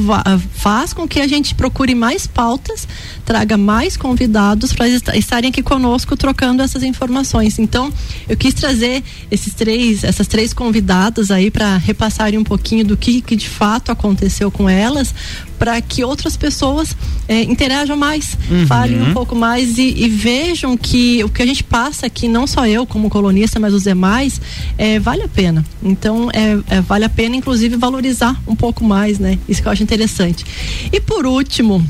faz 0.52 0.94
com 0.94 1.08
que 1.08 1.20
a 1.20 1.28
gente 1.28 1.56
procure 1.56 1.96
mais 1.96 2.28
pautas, 2.28 2.88
traga 3.30 3.58
mais 3.58 3.96
convidados 3.96 4.74
para 4.74 4.88
estarem 5.16 5.52
aqui 5.52 5.62
conosco 5.62 6.18
trocando 6.18 6.64
essas 6.64 6.82
informações. 6.82 7.60
Então 7.60 7.94
eu 8.28 8.36
quis 8.36 8.56
trazer 8.56 9.04
esses 9.30 9.54
três, 9.54 10.04
essas 10.04 10.26
três 10.26 10.52
convidadas 10.52 11.30
aí 11.30 11.52
para 11.52 11.78
repassarem 11.78 12.40
um 12.40 12.44
pouquinho 12.44 12.84
do 12.84 12.98
que, 12.98 13.22
que 13.22 13.36
de 13.36 13.48
fato 13.48 13.92
aconteceu 13.92 14.50
com 14.50 14.68
elas, 14.68 15.14
para 15.60 15.80
que 15.80 16.04
outras 16.04 16.36
pessoas 16.36 16.98
é, 17.28 17.44
interajam 17.44 17.96
mais, 17.96 18.36
uhum. 18.50 18.66
falem 18.66 19.00
um 19.00 19.14
pouco 19.14 19.36
mais 19.36 19.78
e, 19.78 19.94
e, 20.06 20.10
vejam 20.10 20.76
que 20.76 21.24
o 21.24 21.30
que 21.30 21.44
a 21.44 21.46
gente 21.46 21.64
passa 21.64 22.08
aqui, 22.08 22.28
não 22.28 22.48
só 22.48 22.66
eu 22.66 22.88
como 22.88 23.12
colunista, 23.12 23.60
mas 23.60 23.76
os 23.76 23.84
demais, 23.84 24.42
é, 24.76 24.98
vale 24.98 25.22
a 25.22 25.28
pena. 25.28 25.64
Então, 25.84 26.30
é, 26.34 26.78
é, 26.78 26.82
vale 26.82 27.06
a 27.06 27.10
pena, 27.10 27.36
inclusive, 27.36 27.76
valorizar 27.76 28.42
um 28.48 28.56
pouco 28.56 28.84
mais, 28.84 29.20
né? 29.20 29.38
Isso 29.48 29.62
que 29.62 29.68
eu 29.68 29.72
acho 29.72 29.84
interessante. 29.84 30.46
E 30.92 31.00
por 31.02 31.26
último, 31.26 31.86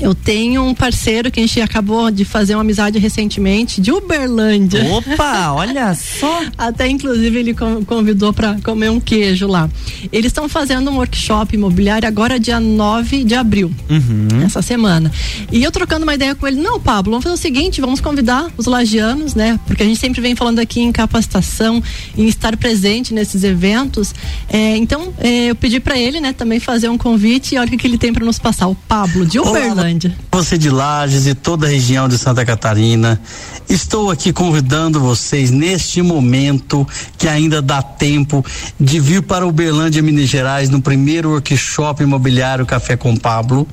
eu 0.00 0.14
tenho 0.14 0.62
um 0.62 0.74
parceiro 0.74 1.30
que 1.30 1.40
a 1.40 1.42
gente 1.42 1.60
acabou 1.60 2.10
de 2.10 2.24
fazer 2.24 2.54
uma 2.54 2.62
amizade 2.62 2.98
recentemente, 2.98 3.80
de 3.80 3.92
Uberlândia. 3.92 4.84
Opa, 4.92 5.52
olha 5.54 5.94
só! 5.94 6.42
Até 6.58 6.88
inclusive 6.88 7.38
ele 7.38 7.54
convidou 7.86 8.32
para 8.32 8.54
comer 8.62 8.90
um 8.90 9.00
queijo 9.00 9.46
lá. 9.46 9.68
Eles 10.12 10.26
estão 10.26 10.48
fazendo 10.48 10.90
um 10.90 10.96
workshop 10.96 11.54
imobiliário 11.54 12.08
agora 12.08 12.38
dia 12.38 12.58
9 12.58 13.24
de 13.24 13.34
abril, 13.34 13.72
uhum. 13.88 14.42
essa 14.44 14.62
semana. 14.62 15.10
E 15.50 15.62
eu 15.62 15.70
trocando 15.70 16.04
uma 16.04 16.14
ideia 16.14 16.34
com 16.34 16.46
ele, 16.46 16.60
não, 16.60 16.80
Pablo, 16.80 17.12
vamos 17.12 17.24
fazer 17.24 17.34
o 17.34 17.38
seguinte, 17.38 17.80
vamos 17.80 18.00
convidar 18.00 18.50
os 18.56 18.66
lagianos, 18.66 19.34
né? 19.34 19.58
Porque 19.66 19.82
a 19.82 19.86
gente 19.86 19.98
sempre 19.98 20.20
vem 20.20 20.34
falando 20.34 20.58
aqui 20.58 20.80
em 20.80 20.90
capacitação, 20.92 21.82
em 22.16 22.26
estar 22.26 22.56
presente 22.56 23.14
nesses 23.14 23.44
eventos. 23.44 24.14
É, 24.48 24.76
então, 24.76 25.12
é, 25.18 25.50
eu 25.50 25.54
pedi 25.54 25.80
para 25.80 25.98
ele, 25.98 26.20
né, 26.20 26.32
também 26.32 26.58
fazer 26.58 26.88
um 26.88 26.98
convite 26.98 27.54
e 27.54 27.58
olha 27.58 27.72
o 27.72 27.78
que 27.78 27.86
ele 27.86 27.98
tem 27.98 28.12
para 28.12 28.24
nos 28.24 28.38
passar, 28.38 28.66
o 28.66 28.74
Pablo 28.74 29.24
de 29.24 29.38
Uberlândia. 29.38 29.83
Você 30.32 30.56
de 30.56 30.70
Lages 30.70 31.26
e 31.26 31.34
toda 31.34 31.66
a 31.66 31.68
região 31.68 32.08
de 32.08 32.16
Santa 32.16 32.44
Catarina, 32.44 33.20
estou 33.68 34.10
aqui 34.10 34.32
convidando 34.32 34.98
vocês 34.98 35.50
neste 35.50 36.00
momento 36.00 36.86
que 37.18 37.28
ainda 37.28 37.60
dá 37.60 37.82
tempo 37.82 38.44
de 38.80 38.98
vir 38.98 39.22
para 39.22 39.46
Uberlândia, 39.46 40.02
Minas 40.02 40.28
Gerais, 40.28 40.70
no 40.70 40.80
primeiro 40.80 41.30
workshop 41.30 42.02
imobiliário 42.02 42.64
Café 42.64 42.96
com 42.96 43.14
Pablo. 43.14 43.68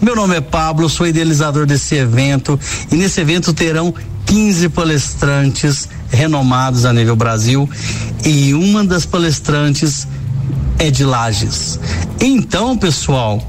Meu 0.00 0.16
nome 0.16 0.36
é 0.36 0.40
Pablo, 0.40 0.88
sou 0.88 1.06
idealizador 1.06 1.64
desse 1.64 1.94
evento 1.94 2.58
e 2.90 2.96
nesse 2.96 3.20
evento 3.20 3.52
terão 3.52 3.94
15 4.26 4.68
palestrantes 4.70 5.88
renomados 6.10 6.84
a 6.84 6.92
nível 6.92 7.14
Brasil 7.14 7.68
e 8.24 8.52
uma 8.52 8.84
das 8.84 9.06
palestrantes 9.06 10.08
é 10.78 10.90
de 10.90 11.04
Lages. 11.04 11.78
Então, 12.20 12.76
pessoal, 12.76 13.40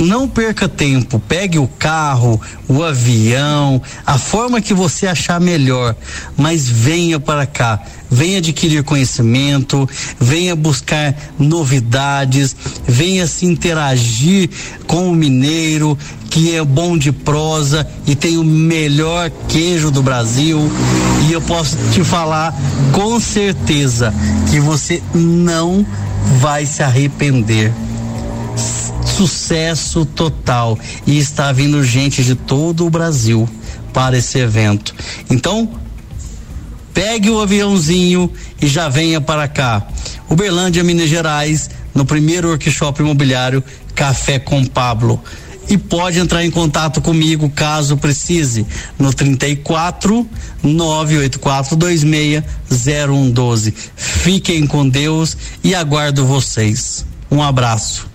não 0.00 0.26
perca 0.26 0.66
tempo, 0.66 1.20
pegue 1.28 1.58
o 1.58 1.68
carro, 1.68 2.40
o 2.66 2.82
avião, 2.82 3.80
a 4.06 4.16
forma 4.16 4.60
que 4.60 4.72
você 4.72 5.06
achar 5.06 5.38
melhor, 5.38 5.94
mas 6.36 6.66
venha 6.66 7.20
para 7.20 7.44
cá, 7.44 7.78
venha 8.10 8.38
adquirir 8.38 8.82
conhecimento, 8.82 9.88
venha 10.18 10.56
buscar 10.56 11.14
novidades, 11.38 12.56
venha 12.88 13.26
se 13.26 13.44
interagir 13.44 14.48
com 14.86 15.10
o 15.10 15.14
mineiro 15.14 15.98
que 16.30 16.54
é 16.54 16.64
bom 16.64 16.96
de 16.96 17.12
prosa 17.12 17.86
e 18.06 18.14
tem 18.14 18.38
o 18.38 18.44
melhor 18.44 19.30
queijo 19.48 19.90
do 19.90 20.00
Brasil. 20.00 20.60
E 21.28 21.32
eu 21.32 21.40
posso 21.40 21.76
te 21.92 22.04
falar 22.04 22.54
com 22.92 23.18
certeza 23.18 24.14
que 24.48 24.60
você 24.60 25.02
não 25.12 25.84
vai 26.40 26.64
se 26.64 26.82
arrepender 26.82 27.72
sucesso 29.04 30.04
total 30.04 30.78
e 31.06 31.18
está 31.18 31.52
vindo 31.52 31.82
gente 31.82 32.22
de 32.22 32.34
todo 32.34 32.86
o 32.86 32.90
Brasil 32.90 33.48
para 33.92 34.18
esse 34.18 34.38
evento. 34.38 34.94
Então, 35.28 35.68
pegue 36.94 37.30
o 37.30 37.40
aviãozinho 37.40 38.32
e 38.60 38.66
já 38.66 38.88
venha 38.88 39.20
para 39.20 39.48
cá. 39.48 39.86
Uberlândia, 40.28 40.84
Minas 40.84 41.08
Gerais, 41.08 41.70
no 41.94 42.04
primeiro 42.04 42.48
workshop 42.48 43.02
imobiliário 43.02 43.62
Café 43.94 44.38
com 44.38 44.64
Pablo. 44.64 45.22
e 45.68 45.78
pode 45.78 46.18
entrar 46.18 46.44
em 46.44 46.50
contato 46.50 47.00
comigo 47.00 47.48
caso 47.48 47.96
precise 47.96 48.66
no 48.98 49.14
34 49.14 50.28
984 50.62 51.76
26 51.76 52.42
0112. 52.68 53.72
Fiquem 53.94 54.66
com 54.66 54.88
Deus 54.88 55.36
e 55.62 55.72
aguardo 55.72 56.26
vocês. 56.26 57.06
Um 57.30 57.40
abraço. 57.40 58.09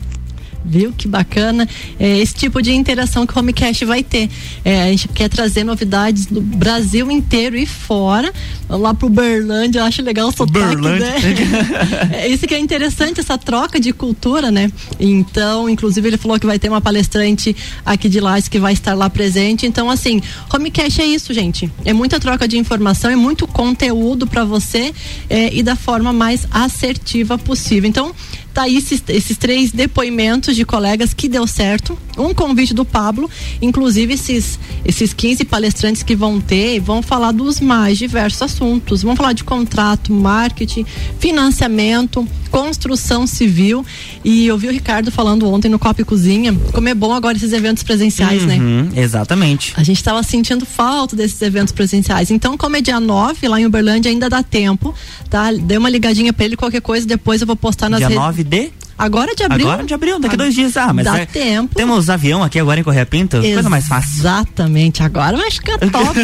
Viu 0.68 0.92
que 0.92 1.08
bacana? 1.08 1.68
É 2.00 2.18
esse 2.18 2.34
tipo 2.34 2.62
de 2.62 2.74
interação 2.74 3.28
que 3.28 3.36
o 3.36 3.40
Homecast 3.40 3.86
vai 3.86 4.04
ter. 4.04 4.30
É, 4.64 4.84
a 4.84 4.88
gente 4.88 5.08
quer 5.10 5.30
trazer 5.30 5.64
novidades 5.64 6.26
do 6.26 6.42
Brasil 6.42 7.12
inteiro 7.12 7.56
e 7.56 7.66
fora. 7.66 8.34
Lá 8.68 8.94
pro 8.94 9.08
Berlândia, 9.10 9.80
eu 9.80 9.84
acho 9.84 10.02
legal 10.02 10.30
o 10.30 10.32
sotaque, 10.32 10.76
né? 10.76 11.16
é, 12.12 12.28
isso 12.28 12.48
que 12.48 12.56
é 12.56 12.60
interessante, 12.60 13.20
essa 13.20 13.38
troca 13.38 13.80
de 13.80 13.94
cultura, 13.94 14.50
né? 14.50 14.72
Então, 15.00 15.70
inclusive 15.70 16.08
ele 16.08 16.18
falou 16.18 16.40
que 16.40 16.48
vai 16.48 16.58
ter 16.58 16.68
uma 16.68 16.82
palestrante 16.82 17.56
aqui 17.86 18.10
de 18.10 18.20
Lages 18.20 18.50
que 18.50 18.60
vai 18.60 18.74
estar 18.74 18.96
lá 18.96 19.08
presente. 19.08 19.68
Então, 19.68 19.90
assim, 19.90 20.20
Homecast 20.52 21.00
é 21.00 21.06
isso, 21.06 21.32
gente. 21.32 21.70
É 21.84 21.94
muita 21.94 22.20
troca 22.20 22.48
de 22.48 22.58
informação, 22.58 23.12
é 23.12 23.16
muito 23.16 23.46
conteúdo 23.46 24.26
para 24.26 24.44
você 24.44 24.94
é, 25.30 25.54
e 25.54 25.62
da 25.62 25.76
forma 25.76 26.12
mais 26.12 26.48
assertiva 26.50 27.38
possível. 27.38 27.88
Então, 27.88 28.16
tá 28.56 28.64
aí 28.64 28.78
esses, 28.78 29.04
esses 29.10 29.38
três 29.38 29.74
depoimentos 29.74 30.56
de 30.56 30.64
colegas 30.64 31.14
que 31.14 31.28
deu 31.28 31.46
certo. 31.46 31.98
Um 32.18 32.34
convite 32.34 32.74
do 32.74 32.86
Pablo, 32.86 33.30
inclusive 33.62 34.14
esses, 34.14 34.58
esses 34.86 35.14
15 35.14 35.44
palestrantes 35.44 36.02
que 36.02 36.16
vão 36.16 36.40
ter, 36.40 36.80
vão 36.80 37.02
falar 37.02 37.34
dos 37.34 37.60
mais 37.60 37.98
diversos 37.98 38.42
assuntos. 38.42 39.04
Vão 39.04 39.14
falar 39.14 39.34
de 39.34 39.44
contrato, 39.44 40.14
marketing, 40.14 40.86
financiamento, 41.20 42.26
construção 42.56 43.28
civil. 43.28 43.86
E 44.24 44.48
eu 44.48 44.58
vi 44.58 44.70
o 44.70 44.72
Ricardo 44.72 45.12
falando 45.12 45.52
ontem 45.52 45.68
no 45.68 45.78
Copa 45.78 46.02
e 46.02 46.06
Cozinha, 46.06 46.58
como 46.72 46.88
é 46.88 46.94
bom 46.94 47.14
agora 47.14 47.36
esses 47.36 47.52
eventos 47.52 47.84
presenciais, 47.84 48.46
né? 48.46 48.56
uhum, 48.56 48.90
né? 48.94 49.02
Exatamente. 49.02 49.74
A 49.76 49.84
gente 49.84 49.98
estava 49.98 50.24
sentindo 50.24 50.66
falta 50.66 51.18
desses 51.18 51.42
eventos 51.42 51.74
presenciais. 51.74 52.32
Então, 52.32 52.58
como 52.58 52.78
é 52.78 52.82
dia 52.82 52.98
9, 52.98 53.46
lá 53.50 53.60
em 53.60 53.66
Uberlândia 53.66 54.10
ainda 54.10 54.30
dá 54.30 54.42
tempo, 54.42 54.96
tá? 55.30 55.52
Dê 55.52 55.78
uma 55.78 55.90
ligadinha 55.90 56.32
para 56.32 56.46
ele, 56.46 56.56
qualquer 56.56 56.82
coisa, 56.82 57.06
depois 57.06 57.42
eu 57.42 57.48
vou 57.48 57.58
postar 57.58 57.90
nas 57.90 58.00
dia 58.00 58.08
redes. 58.08 58.24
9 58.24 58.44
de 58.46 58.72
Agora 58.98 59.36
de 59.36 59.44
abril. 59.44 59.68
Agora 59.68 59.86
de 59.86 59.94
abril, 59.94 60.20
daqui 60.20 60.36
a 60.36 60.38
dois 60.38 60.54
dias. 60.54 60.78
Ah, 60.78 60.94
mas 60.94 61.06
dá 61.06 61.18
é, 61.18 61.26
tempo. 61.26 61.76
Temos 61.76 62.10
avião 62.10 62.44
aqui 62.44 62.60
agora 62.60 62.80
em 62.80 62.84
Correia 62.84 63.06
Pinto, 63.06 63.38
Ex 63.38 63.54
coisa 63.54 63.70
mais 63.70 63.88
fácil. 63.88 64.20
Exatamente, 64.20 65.04
agora 65.04 65.36
vai 65.36 65.52
ficar 65.52 65.78
top. 65.92 66.20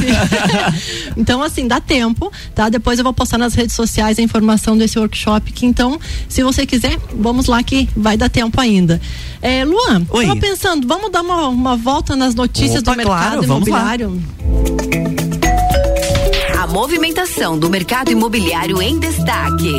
então, 1.18 1.44
assim, 1.44 1.68
dá 1.68 1.82
tempo, 1.82 2.32
tá? 2.56 2.70
Depois 2.70 2.98
eu 2.98 3.04
vou 3.04 3.14
postar 3.14 3.38
nas 3.38 3.54
redes 3.54 3.76
sociais 3.76 4.18
a 4.18 4.22
informação 4.22 4.78
desse 4.78 4.98
workshop, 4.98 5.52
que 5.52 5.66
então, 5.66 6.00
se 6.30 6.44
você 6.44 6.66
quiser, 6.66 6.98
vamos 7.14 7.48
lá 7.48 7.62
que 7.62 7.90
vai 7.96 8.16
dar 8.16 8.30
tempo 8.30 8.60
ainda. 8.60 9.02
É, 9.42 9.66
Luan, 9.66 10.06
Oi. 10.10 10.28
tava 10.28 10.40
pensando, 10.40 10.88
vamos 10.88 11.12
dar 11.12 11.22
uma, 11.22 11.50
uma 11.50 11.76
volta 11.76 12.16
nas 12.16 12.36
notícias 12.36 12.82
Opa, 12.82 12.92
do 12.92 12.98
mercado 12.98 13.32
claro, 13.32 13.44
imobiliário? 13.44 14.24
A 16.58 16.68
movimentação 16.68 17.60
do 17.60 17.70
mercado 17.70 18.12
imobiliário 18.12 18.82
em 18.82 18.98
destaque. 18.98 19.78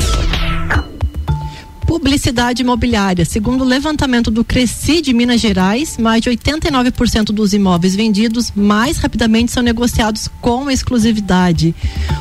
Publicidade 1.93 2.63
imobiliária. 2.63 3.23
Segundo 3.23 3.65
o 3.65 3.67
levantamento 3.67 4.31
do 4.31 4.43
Cresci 4.43 5.03
de 5.03 5.13
Minas 5.13 5.43
Gerais, 5.43 5.99
mais 5.99 6.23
de 6.23 6.31
89% 6.31 7.25
dos 7.25 7.53
imóveis 7.53 7.95
vendidos 7.95 8.51
mais 8.57 8.97
rapidamente 8.97 9.53
são 9.53 9.63
negociados 9.63 10.27
com 10.41 10.71
exclusividade. 10.71 11.75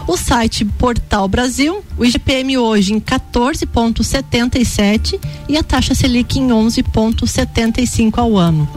O 0.06 0.18
site 0.18 0.66
Portal 0.66 1.26
Brasil, 1.30 1.82
o 1.98 2.04
IGPM 2.04 2.58
hoje 2.58 2.94
em 2.94 3.00
14,77 3.00 5.18
e 5.48 5.56
a 5.56 5.64
taxa 5.64 5.96
Selic 5.96 6.38
em 6.38 6.50
11,75 6.50 8.18
ao 8.18 8.38
ano. 8.38 8.70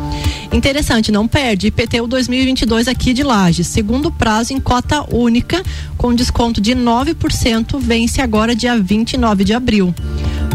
Interessante, 0.52 1.10
não 1.10 1.26
perde. 1.26 1.66
IPTU 1.66 2.06
2022 2.06 2.86
aqui 2.86 3.12
de 3.12 3.24
Lages. 3.24 3.66
Segundo 3.66 4.12
prazo 4.12 4.52
em 4.52 4.60
cota 4.60 5.04
única, 5.12 5.60
com 5.98 6.14
desconto 6.14 6.60
de 6.60 6.76
9%, 6.76 7.80
vence 7.80 8.20
agora 8.20 8.54
dia 8.54 8.78
29 8.78 9.42
de 9.42 9.52
abril 9.52 9.92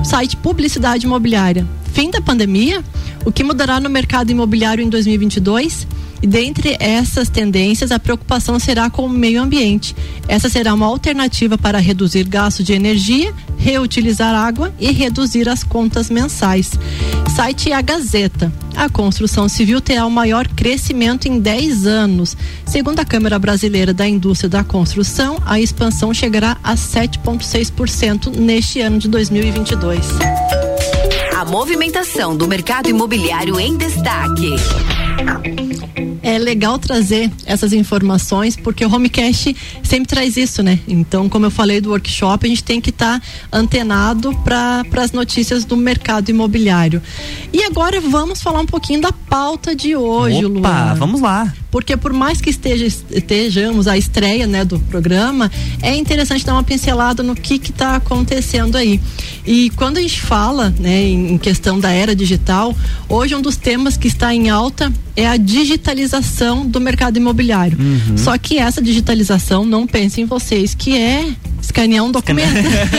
site 0.04 0.36
Publicidade 0.38 1.06
Imobiliária. 1.06 1.68
Fim 2.00 2.10
da 2.10 2.22
pandemia? 2.22 2.82
O 3.26 3.32
que 3.32 3.44
mudará 3.44 3.78
no 3.78 3.90
mercado 3.90 4.32
imobiliário 4.32 4.82
em 4.82 4.88
2022? 4.88 5.86
E 6.22 6.28
dentre 6.28 6.78
essas 6.80 7.28
tendências, 7.28 7.92
a 7.92 8.00
preocupação 8.00 8.58
será 8.58 8.90
com 8.90 9.06
o 9.06 9.10
meio 9.10 9.42
ambiente. 9.42 9.94
Essa 10.26 10.48
será 10.48 10.74
uma 10.74 10.86
alternativa 10.86 11.58
para 11.58 11.78
reduzir 11.78 12.24
gasto 12.24 12.64
de 12.64 12.72
energia, 12.72 13.34
reutilizar 13.58 14.34
água 14.34 14.74
e 14.80 14.94
reduzir 14.94 15.50
as 15.50 15.62
contas 15.62 16.10
mensais. 16.10 16.72
Site 17.36 17.74
A 17.74 17.82
Gazeta. 17.82 18.50
A 18.78 18.88
construção 18.88 19.50
civil 19.50 19.82
terá 19.82 20.06
o 20.06 20.12
maior 20.12 20.48
crescimento 20.48 21.28
em 21.28 21.38
10 21.38 21.86
anos. 21.86 22.38
Segundo 22.66 23.02
a 23.02 23.06
Câmara 23.06 23.38
Brasileira 23.38 23.94
da 23.94 24.08
Indústria 24.08 24.50
da 24.50 24.64
Construção, 24.64 25.38
a 25.46 25.60
expansão 25.60 26.14
chegará 26.14 26.56
a 26.64 26.76
7,6% 26.76 28.34
neste 28.38 28.80
ano 28.80 29.00
de 29.00 29.10
2022. 29.10 30.00
A 31.40 31.46
movimentação 31.46 32.36
do 32.36 32.50
mercado 32.50 32.90
imobiliário 32.90 33.58
em 33.62 33.78
destaque 33.78 34.58
é 36.22 36.38
legal 36.38 36.78
trazer 36.78 37.32
essas 37.46 37.74
informações 37.74 38.56
porque 38.56 38.86
o 38.86 38.94
Homecast 38.94 39.56
sempre 39.84 40.08
traz 40.08 40.38
isso, 40.38 40.62
né? 40.62 40.80
Então, 40.88 41.28
como 41.28 41.46
eu 41.46 41.52
falei 41.52 41.82
do 41.82 41.90
workshop, 41.90 42.46
a 42.46 42.50
gente 42.50 42.64
tem 42.64 42.80
que 42.80 42.92
estar 42.92 43.20
tá 43.20 43.28
antenado 43.52 44.34
para 44.44 44.84
as 44.98 45.12
notícias 45.12 45.66
do 45.66 45.76
mercado 45.76 46.30
imobiliário. 46.30 47.02
E 47.52 47.64
agora 47.64 48.00
vamos 48.00 48.42
falar 48.42 48.62
um 48.62 48.66
pouquinho 48.66 49.02
da 49.02 49.12
pauta 49.12 49.76
de 49.76 49.96
hoje, 49.96 50.46
Opa, 50.46 50.60
Luan. 50.60 50.96
vamos 50.96 51.22
lá. 51.22 51.52
Porque 51.72 51.96
por 51.96 52.14
mais 52.14 52.42
que 52.42 52.50
esteja, 52.50 52.86
estejamos 52.86 53.88
a 53.88 53.98
estreia 53.98 54.48
né, 54.48 54.66
do 54.66 54.80
programa, 54.80 55.52
é 55.82 55.96
interessante 55.96 56.46
dar 56.46 56.54
uma 56.54 56.64
pincelada 56.64 57.22
no 57.22 57.36
que 57.36 57.56
está 57.56 57.96
acontecendo 57.96 58.76
aí. 58.76 59.00
E 59.46 59.70
quando 59.72 59.98
a 59.98 60.02
gente 60.02 60.20
fala 60.20 60.74
né, 60.80 61.04
em 61.04 61.38
questão 61.38 61.80
da 61.80 61.92
era 61.92 62.16
digital, 62.16 62.76
hoje 63.08 63.36
um 63.36 63.42
dos 63.42 63.56
temas 63.56 63.98
que 63.98 64.08
está 64.08 64.34
em 64.34 64.50
alta 64.50 64.92
é 65.20 65.28
a 65.28 65.36
digitalização 65.36 66.66
do 66.66 66.80
mercado 66.80 67.18
imobiliário. 67.18 67.78
Uhum. 67.78 68.18
Só 68.18 68.38
que 68.38 68.58
essa 68.58 68.82
digitalização, 68.82 69.66
não 69.66 69.86
pensem 69.86 70.26
vocês 70.26 70.74
que 70.74 70.98
é 70.98 71.34
escanear 71.62 72.04
um 72.04 72.12
documento. 72.12 72.50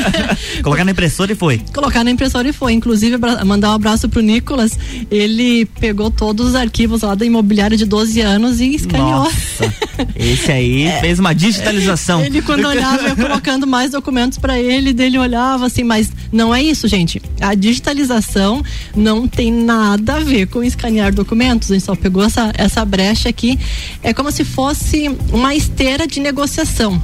Colocar 0.62 0.84
na 0.84 0.90
impressora 0.90 1.32
e 1.32 1.34
foi. 1.34 1.60
Colocar 1.72 2.04
na 2.04 2.10
impressora 2.10 2.48
e 2.48 2.52
foi. 2.52 2.72
Inclusive, 2.72 3.16
mandar 3.44 3.70
um 3.70 3.74
abraço 3.74 4.08
pro 4.08 4.20
Nicolas. 4.20 4.78
Ele 5.10 5.66
pegou 5.66 6.10
todos 6.10 6.48
os 6.48 6.54
arquivos 6.54 7.02
lá 7.02 7.14
da 7.14 7.24
imobiliária 7.24 7.76
de 7.76 7.84
12 7.84 8.20
anos 8.20 8.60
e 8.60 8.74
escaneou. 8.74 9.24
Nossa, 9.24 9.74
esse 10.16 10.52
aí 10.52 10.84
é, 10.84 11.00
fez 11.00 11.18
uma 11.18 11.34
digitalização. 11.34 12.22
Ele, 12.22 12.42
quando 12.42 12.66
olhava, 12.66 13.08
eu 13.08 13.16
colocando 13.16 13.66
mais 13.66 13.90
documentos 13.90 14.38
para 14.38 14.58
ele, 14.58 14.92
dele 14.92 15.18
olhava 15.18 15.66
assim, 15.66 15.84
mas 15.84 16.10
não 16.32 16.54
é 16.54 16.62
isso, 16.62 16.86
gente. 16.88 17.20
A 17.40 17.54
digitalização 17.54 18.62
não 18.94 19.26
tem 19.26 19.52
nada 19.52 20.16
a 20.16 20.20
ver 20.20 20.46
com 20.46 20.62
escanear 20.62 21.12
documentos. 21.14 21.70
A 21.70 21.74
gente 21.74 21.84
só 21.84 21.94
pegou 21.94 22.22
essa, 22.22 22.52
essa 22.56 22.84
brecha 22.84 23.28
aqui. 23.28 23.58
É 24.02 24.12
como 24.12 24.30
se 24.30 24.44
fosse 24.44 25.08
uma 25.32 25.54
esteira 25.54 26.06
de 26.06 26.20
negociação 26.20 27.00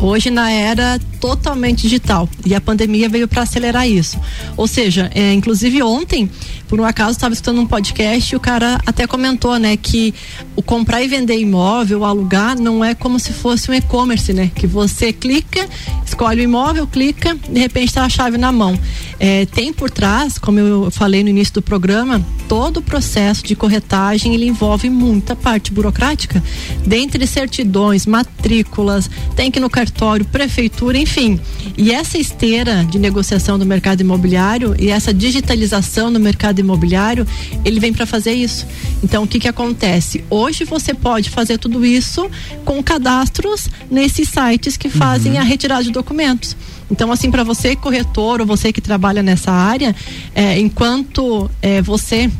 hoje 0.00 0.30
na 0.30 0.50
era 0.50 0.98
totalmente 1.20 1.82
digital 1.82 2.28
e 2.46 2.54
a 2.54 2.60
pandemia 2.60 3.08
veio 3.08 3.26
para 3.26 3.42
acelerar 3.42 3.88
isso. 3.88 4.18
Ou 4.56 4.66
seja, 4.66 5.10
é, 5.14 5.32
inclusive 5.32 5.82
ontem, 5.82 6.30
por 6.68 6.80
um 6.80 6.84
acaso, 6.84 7.12
estava 7.12 7.32
escutando 7.32 7.60
um 7.60 7.66
podcast 7.66 8.32
e 8.32 8.36
o 8.36 8.40
cara 8.40 8.78
até 8.86 9.06
comentou, 9.06 9.58
né, 9.58 9.76
que 9.76 10.14
o 10.54 10.62
comprar 10.62 11.02
e 11.02 11.08
vender 11.08 11.38
imóvel, 11.38 12.04
alugar, 12.04 12.58
não 12.58 12.84
é 12.84 12.94
como 12.94 13.18
se 13.18 13.32
fosse 13.32 13.70
um 13.70 13.74
e-commerce, 13.74 14.32
né, 14.32 14.50
que 14.54 14.66
você 14.66 15.12
clica, 15.12 15.66
escolhe 16.04 16.42
o 16.42 16.44
imóvel, 16.44 16.86
clica, 16.86 17.34
de 17.34 17.58
repente 17.58 17.88
está 17.88 18.04
a 18.04 18.08
chave 18.08 18.36
na 18.36 18.52
mão. 18.52 18.78
É, 19.18 19.46
tem 19.46 19.72
por 19.72 19.90
trás, 19.90 20.38
como 20.38 20.60
eu 20.60 20.90
falei 20.90 21.24
no 21.24 21.30
início 21.30 21.54
do 21.54 21.62
programa, 21.62 22.24
todo 22.48 22.76
o 22.76 22.82
processo 22.82 23.42
de 23.42 23.56
corretagem 23.56 24.34
ele 24.34 24.46
envolve 24.46 24.88
muita 24.88 25.34
parte 25.34 25.72
burocrática, 25.72 26.42
dentre 26.86 27.26
certidões, 27.26 28.06
matrículas, 28.06 29.10
tem 29.34 29.50
que 29.50 29.58
no 29.58 29.68
cartório, 29.88 30.24
prefeitura, 30.26 30.98
enfim. 30.98 31.40
E 31.76 31.90
essa 31.90 32.18
esteira 32.18 32.84
de 32.84 32.98
negociação 32.98 33.58
do 33.58 33.64
mercado 33.64 34.00
imobiliário 34.00 34.76
e 34.78 34.90
essa 34.90 35.12
digitalização 35.12 36.10
no 36.10 36.20
mercado 36.20 36.58
imobiliário, 36.60 37.26
ele 37.64 37.80
vem 37.80 37.92
para 37.92 38.06
fazer 38.06 38.32
isso. 38.32 38.66
Então, 39.02 39.24
o 39.24 39.26
que 39.26 39.40
que 39.40 39.48
acontece? 39.48 40.24
Hoje 40.28 40.64
você 40.64 40.92
pode 40.92 41.30
fazer 41.30 41.58
tudo 41.58 41.84
isso 41.84 42.30
com 42.64 42.82
cadastros 42.82 43.68
nesses 43.90 44.28
sites 44.28 44.76
que 44.76 44.88
fazem 44.88 45.32
uhum. 45.32 45.40
a 45.40 45.42
retirada 45.42 45.82
de 45.82 45.90
documentos. 45.90 46.56
Então, 46.90 47.10
assim, 47.10 47.30
para 47.30 47.44
você 47.44 47.74
corretor 47.74 48.40
ou 48.40 48.46
você 48.46 48.72
que 48.72 48.80
trabalha 48.80 49.22
nessa 49.22 49.52
área, 49.52 49.94
é, 50.34 50.58
enquanto 50.58 51.50
é, 51.60 51.82
você 51.82 52.30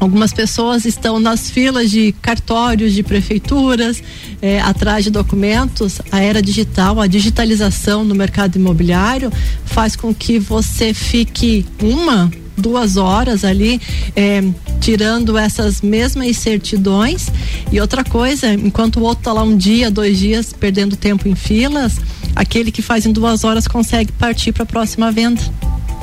Algumas 0.00 0.32
pessoas 0.32 0.86
estão 0.86 1.20
nas 1.20 1.50
filas 1.50 1.90
de 1.90 2.12
cartórios 2.22 2.94
de 2.94 3.02
prefeituras, 3.02 4.02
é, 4.40 4.58
atrás 4.58 5.04
de 5.04 5.10
documentos. 5.10 6.00
A 6.10 6.20
era 6.20 6.40
digital, 6.40 6.98
a 6.98 7.06
digitalização 7.06 8.02
no 8.02 8.14
mercado 8.14 8.56
imobiliário 8.56 9.30
faz 9.66 9.94
com 9.94 10.14
que 10.14 10.38
você 10.38 10.94
fique 10.94 11.66
uma, 11.82 12.30
duas 12.56 12.96
horas 12.96 13.44
ali 13.44 13.78
é, 14.16 14.42
tirando 14.80 15.36
essas 15.36 15.82
mesmas 15.82 16.34
certidões. 16.38 17.28
E 17.70 17.78
outra 17.78 18.02
coisa, 18.02 18.54
enquanto 18.54 19.00
o 19.00 19.02
outro 19.02 19.20
está 19.20 19.34
lá 19.34 19.42
um 19.42 19.54
dia, 19.54 19.90
dois 19.90 20.18
dias, 20.18 20.50
perdendo 20.50 20.96
tempo 20.96 21.28
em 21.28 21.34
filas, 21.34 21.98
aquele 22.34 22.72
que 22.72 22.80
faz 22.80 23.04
em 23.04 23.12
duas 23.12 23.44
horas 23.44 23.68
consegue 23.68 24.12
partir 24.12 24.52
para 24.52 24.62
a 24.62 24.66
próxima 24.66 25.12
venda 25.12 25.42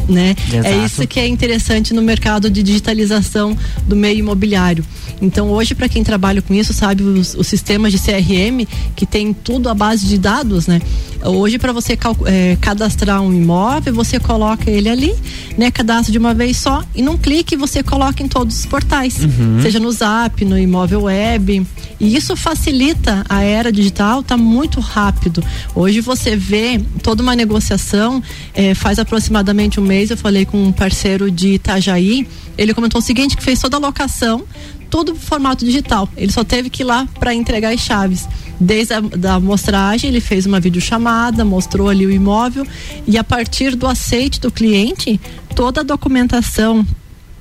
né? 0.08 0.36
É 0.64 0.86
isso 0.86 1.06
que 1.08 1.20
é 1.20 1.28
interessante 1.28 1.94
no 1.94 2.02
mercado 2.02 2.50
de 2.50 2.64
digitalização 2.64 3.58
do 3.86 3.96
meio 3.96 4.20
imobiliário. 4.20 4.84
Então, 5.22 5.50
hoje, 5.50 5.74
para 5.74 5.90
quem 5.90 6.04
trabalha 6.04 6.42
com 6.42 6.54
isso, 6.54 6.74
sabe 6.74 7.04
os, 7.04 7.34
os, 7.34 7.48
sistemas 7.48 7.92
de 7.92 7.98
CRM 7.98 8.68
que 8.96 9.06
tem 9.06 9.34
tudo 9.34 9.68
à 9.70 9.74
base 9.74 10.06
de 10.06 10.18
dados, 10.18 10.68
né? 10.68 10.82
Hoje, 11.24 11.58
para 11.58 11.74
você 11.74 11.98
é, 12.26 12.58
cadastrar 12.62 13.22
um 13.22 13.34
imóvel, 13.34 13.94
você 13.94 14.20
coloca 14.20 14.70
ele 14.70 14.88
ali, 14.88 15.14
né? 15.58 15.72
Cadastra 15.72 16.12
de 16.12 16.18
uma 16.18 16.34
vez 16.34 16.58
só 16.58 16.84
e 16.94 17.02
num 17.02 17.18
clique 17.18 17.56
você 17.56 17.82
coloca 17.82 18.22
em 18.22 18.28
todos 18.28 18.60
os 18.60 18.66
portais, 18.66 19.18
uhum. 19.24 19.60
seja 19.62 19.80
no 19.80 19.92
Zap, 19.92 20.44
no 20.46 20.58
imóvel 20.58 21.04
web. 21.04 21.66
E 22.00 22.16
isso 22.16 22.36
facilita 22.36 23.24
a 23.28 23.42
era 23.42 23.72
digital, 23.72 24.22
tá 24.22 24.38
muito 24.38 24.80
rápido. 24.80 25.44
Hoje 25.74 26.00
você 26.00 26.36
vê 26.36 26.80
toda 27.02 27.24
uma 27.24 27.36
negociação, 27.36 28.22
é, 28.54 28.74
faz 28.74 29.00
aproximadamente 29.00 29.80
um 29.80 29.84
mês, 29.84 30.12
eu 30.12 30.18
falei 30.18 30.46
com 30.46 30.64
um 30.64 30.72
parceiro 30.72 31.32
de 31.32 31.54
Itajaí, 31.54 32.28
ele 32.58 32.74
comentou 32.74 33.00
o 33.00 33.04
seguinte, 33.04 33.36
que 33.36 33.44
fez 33.44 33.60
toda 33.60 33.78
a 33.78 33.80
locação, 33.80 34.44
todo 34.90 35.16
formato 35.16 35.66
digital. 35.66 36.10
Ele 36.16 36.32
só 36.32 36.44
teve 36.44 36.70
que 36.70 36.84
ir 36.84 36.86
lá 36.86 37.08
para 37.20 37.34
entregar 37.34 37.74
as 37.74 37.82
chaves. 37.82 38.28
Desde 38.60 38.94
a 38.94 39.00
da 39.00 39.36
amostragem, 39.36 40.10
ele 40.10 40.20
fez 40.20 40.46
uma 40.46 40.60
videochamada, 40.60 41.46
mostrou 41.46 41.90
ali 41.90 42.06
o 42.06 42.12
imóvel 42.12 42.66
e 43.06 43.18
a 43.18 43.24
partir 43.24 43.76
do 43.76 43.86
aceite 43.86 44.40
do 44.40 44.52
cliente, 44.52 45.20
toda 45.56 45.82
a 45.82 45.84
documentação 45.84 46.86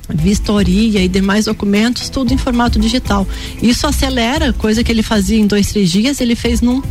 vistoria 0.09 1.03
e 1.03 1.09
demais 1.09 1.47
documentos, 1.47 2.09
tudo 2.09 2.33
em 2.33 2.38
formato 2.38 2.79
digital. 2.79 3.27
Isso 3.62 3.87
acelera, 3.87 4.53
coisa 4.53 4.83
que 4.85 4.90
ele 4.90 5.03
fazia 5.03 5.38
em 5.38 5.47
dois, 5.47 5.69
três 5.69 5.90
dias, 5.90 6.21
ele 6.21 6.35
fez 6.35 6.61
num. 6.61 6.83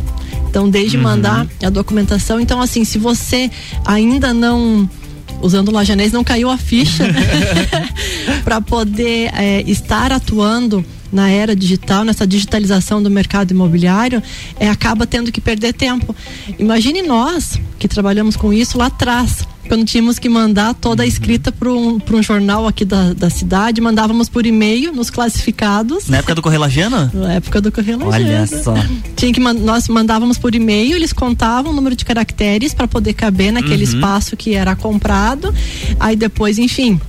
Então, 0.48 0.68
desde 0.68 0.96
uhum. 0.96 1.02
mandar 1.02 1.46
a 1.62 1.70
documentação. 1.70 2.40
Então, 2.40 2.60
assim, 2.60 2.84
se 2.84 2.98
você 2.98 3.50
ainda 3.84 4.32
não 4.32 4.88
usando 5.42 5.68
o 5.68 5.72
lajanês, 5.72 6.12
não 6.12 6.24
caiu 6.24 6.50
a 6.50 6.56
ficha 6.56 7.04
para 8.44 8.60
poder 8.60 9.30
é, 9.34 9.62
estar 9.66 10.12
atuando 10.12 10.84
na 11.12 11.30
era 11.30 11.54
digital, 11.54 12.04
nessa 12.04 12.26
digitalização 12.26 13.02
do 13.02 13.10
mercado 13.10 13.52
imobiliário, 13.52 14.22
é, 14.58 14.68
acaba 14.68 15.06
tendo 15.06 15.30
que 15.30 15.40
perder 15.40 15.72
tempo. 15.72 16.14
Imagine 16.58 17.02
nós 17.02 17.58
que 17.78 17.86
trabalhamos 17.86 18.36
com 18.36 18.52
isso 18.52 18.76
lá 18.76 18.86
atrás 18.86 19.46
quando 19.66 19.84
tínhamos 19.84 20.18
que 20.18 20.28
mandar 20.28 20.74
toda 20.74 21.02
a 21.02 21.06
escrita 21.06 21.50
para 21.52 21.70
um, 21.70 22.00
um 22.12 22.22
jornal 22.22 22.66
aqui 22.66 22.84
da, 22.84 23.12
da 23.12 23.30
cidade, 23.30 23.80
mandávamos 23.80 24.28
por 24.28 24.46
e-mail 24.46 24.92
nos 24.92 25.10
classificados. 25.10 26.08
Na 26.08 26.18
época 26.18 26.34
do 26.34 26.42
Correio 26.42 26.60
Lagiano? 26.60 27.10
Na 27.12 27.34
época 27.34 27.60
do 27.60 27.70
Correio 27.72 27.98
Lagiano. 27.98 28.32
Olha 28.32 28.46
só. 28.46 28.74
Tinha 29.16 29.32
que 29.32 29.40
nós 29.40 29.88
mandávamos 29.88 30.38
por 30.38 30.54
e-mail, 30.54 30.96
eles 30.96 31.12
contavam 31.12 31.72
o 31.72 31.74
número 31.74 31.96
de 31.96 32.04
caracteres 32.04 32.72
para 32.72 32.86
poder 32.86 33.12
caber 33.14 33.52
naquele 33.52 33.84
uhum. 33.84 33.94
espaço 33.94 34.36
que 34.36 34.54
era 34.54 34.74
comprado. 34.76 35.54
Aí 35.98 36.16
depois, 36.16 36.58
enfim, 36.58 37.00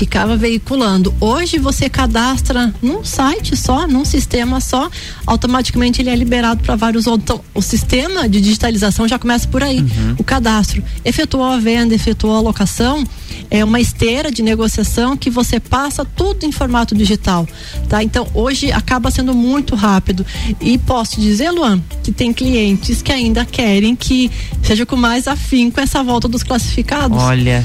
ficava 0.00 0.34
veiculando. 0.34 1.14
Hoje 1.20 1.58
você 1.58 1.86
cadastra 1.90 2.72
num 2.80 3.04
site 3.04 3.54
só, 3.54 3.86
num 3.86 4.02
sistema 4.02 4.58
só, 4.58 4.90
automaticamente 5.26 6.00
ele 6.00 6.08
é 6.08 6.16
liberado 6.16 6.62
para 6.62 6.74
vários 6.74 7.06
outros. 7.06 7.24
Então, 7.24 7.44
o 7.52 7.60
sistema 7.60 8.26
de 8.26 8.40
digitalização 8.40 9.06
já 9.06 9.18
começa 9.18 9.46
por 9.46 9.62
aí. 9.62 9.80
Uhum. 9.80 10.14
O 10.18 10.24
cadastro 10.24 10.82
efetuou 11.04 11.44
a 11.44 11.58
venda, 11.58 11.94
efetuou 11.94 12.34
a 12.34 12.40
locação, 12.40 13.04
é 13.50 13.62
uma 13.62 13.78
esteira 13.78 14.30
de 14.30 14.42
negociação 14.42 15.18
que 15.18 15.28
você 15.28 15.60
passa 15.60 16.02
tudo 16.02 16.46
em 16.46 16.52
formato 16.52 16.94
digital, 16.94 17.46
tá? 17.86 18.02
Então, 18.02 18.26
hoje 18.32 18.72
acaba 18.72 19.10
sendo 19.10 19.34
muito 19.34 19.74
rápido. 19.74 20.24
E 20.62 20.78
posso 20.78 21.20
dizer, 21.20 21.50
Luan, 21.50 21.78
que 22.02 22.10
tem 22.10 22.32
clientes 22.32 23.02
que 23.02 23.12
ainda 23.12 23.44
querem 23.44 23.94
que 23.94 24.30
seja 24.62 24.86
com 24.86 24.96
mais 24.96 25.28
afinco 25.28 25.78
essa 25.78 26.02
volta 26.02 26.26
dos 26.26 26.42
classificados. 26.42 27.18
Olha, 27.22 27.62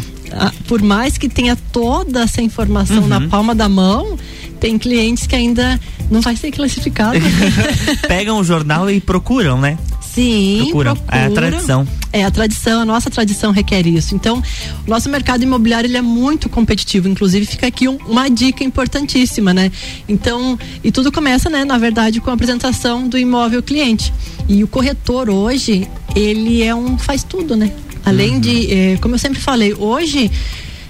por 0.67 0.81
mais 0.81 1.17
que 1.17 1.29
tenha 1.29 1.55
toda 1.55 2.23
essa 2.23 2.41
informação 2.41 3.03
uhum. 3.03 3.07
na 3.07 3.21
palma 3.27 3.53
da 3.53 3.69
mão, 3.69 4.17
tem 4.59 4.77
clientes 4.77 5.27
que 5.27 5.35
ainda 5.35 5.79
não 6.09 6.21
vai 6.21 6.35
ser 6.35 6.51
classificado. 6.51 7.19
Pegam 8.07 8.39
o 8.39 8.43
jornal 8.43 8.89
e 8.89 8.99
procuram, 8.99 9.59
né? 9.59 9.77
Sim, 10.01 10.61
procuram. 10.63 10.95
procuram. 10.95 11.19
É 11.19 11.25
a 11.25 11.31
tradição. 11.31 11.87
É 12.13 12.23
a 12.23 12.31
tradição, 12.31 12.81
a 12.81 12.85
nossa 12.85 13.09
tradição 13.09 13.51
requer 13.51 13.85
isso. 13.85 14.15
Então, 14.15 14.41
o 14.87 14.89
nosso 14.89 15.09
mercado 15.09 15.43
imobiliário 15.43 15.87
ele 15.87 15.97
é 15.97 16.01
muito 16.01 16.47
competitivo. 16.47 17.09
Inclusive, 17.09 17.45
fica 17.45 17.67
aqui 17.67 17.89
um, 17.89 17.97
uma 18.07 18.29
dica 18.29 18.63
importantíssima, 18.63 19.53
né? 19.53 19.69
Então, 20.07 20.57
e 20.81 20.91
tudo 20.91 21.11
começa, 21.11 21.49
né, 21.49 21.65
na 21.65 21.77
verdade, 21.77 22.21
com 22.21 22.29
a 22.29 22.33
apresentação 22.33 23.09
do 23.09 23.17
imóvel 23.17 23.61
cliente. 23.61 24.13
E 24.47 24.63
o 24.63 24.67
corretor 24.67 25.29
hoje, 25.29 25.85
ele 26.15 26.63
é 26.63 26.73
um 26.73 26.97
faz 26.97 27.23
tudo, 27.23 27.57
né? 27.57 27.71
Além 28.05 28.35
uhum. 28.35 28.39
de, 28.39 28.73
eh, 28.73 28.97
como 29.01 29.15
eu 29.15 29.19
sempre 29.19 29.39
falei, 29.39 29.73
hoje 29.73 30.31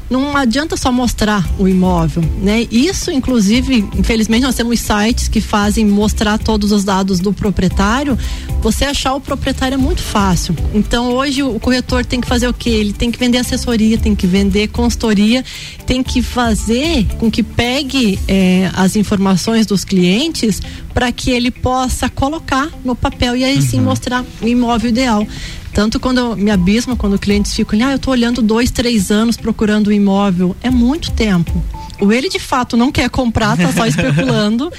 não 0.09 0.37
adianta 0.37 0.77
só 0.77 0.91
mostrar 0.91 1.47
o 1.57 1.67
imóvel, 1.67 2.23
né? 2.41 2.67
Isso, 2.71 3.09
inclusive, 3.11 3.83
infelizmente, 3.97 4.43
nós 4.43 4.53
temos 4.53 4.79
sites 4.79 5.27
que 5.27 5.41
fazem 5.41 5.85
mostrar 5.85 6.37
todos 6.37 6.71
os 6.71 6.83
dados 6.83 7.19
do 7.19 7.33
proprietário. 7.33 8.17
Você 8.61 8.85
achar 8.85 9.15
o 9.15 9.21
proprietário 9.21 9.73
é 9.73 9.77
muito 9.77 10.03
fácil. 10.03 10.55
Então, 10.73 11.11
hoje 11.13 11.41
o 11.41 11.59
corretor 11.59 12.05
tem 12.05 12.21
que 12.21 12.27
fazer 12.27 12.47
o 12.47 12.53
quê? 12.53 12.69
Ele 12.69 12.93
tem 12.93 13.09
que 13.11 13.17
vender 13.17 13.39
assessoria, 13.39 13.97
tem 13.97 14.13
que 14.13 14.27
vender 14.27 14.67
consultoria, 14.67 15.43
tem 15.87 16.03
que 16.03 16.21
fazer 16.21 17.05
com 17.17 17.31
que 17.31 17.41
pegue 17.41 18.19
eh, 18.27 18.69
as 18.75 18.95
informações 18.95 19.65
dos 19.65 19.83
clientes 19.83 20.61
para 20.93 21.11
que 21.11 21.31
ele 21.31 21.49
possa 21.49 22.07
colocar 22.09 22.69
no 22.83 22.95
papel 22.95 23.35
e 23.35 23.43
aí 23.43 23.55
uhum. 23.55 23.61
sim 23.61 23.81
mostrar 23.81 24.23
o 24.39 24.47
imóvel 24.47 24.89
ideal. 24.89 25.27
Tanto 25.75 25.99
quando 25.99 26.19
eu 26.19 26.37
me 26.37 26.49
abismo, 26.49 26.95
quando 26.95 27.19
clientes 27.19 27.53
ficam, 27.53 27.77
ah, 27.85 27.91
eu 27.91 27.97
estou 27.97 28.13
olhando 28.13 28.41
dois, 28.41 28.71
três 28.71 29.11
anos 29.11 29.35
procurando 29.35 29.89
um 29.89 29.91
imóvel. 29.91 30.55
É 30.63 30.69
muito 30.69 31.11
tempo. 31.11 31.51
Ou 31.99 32.11
ele 32.11 32.29
de 32.29 32.39
fato 32.39 32.75
não 32.75 32.91
quer 32.91 33.09
comprar, 33.09 33.57
está 33.57 33.71
só 33.71 33.85
especulando, 33.87 34.71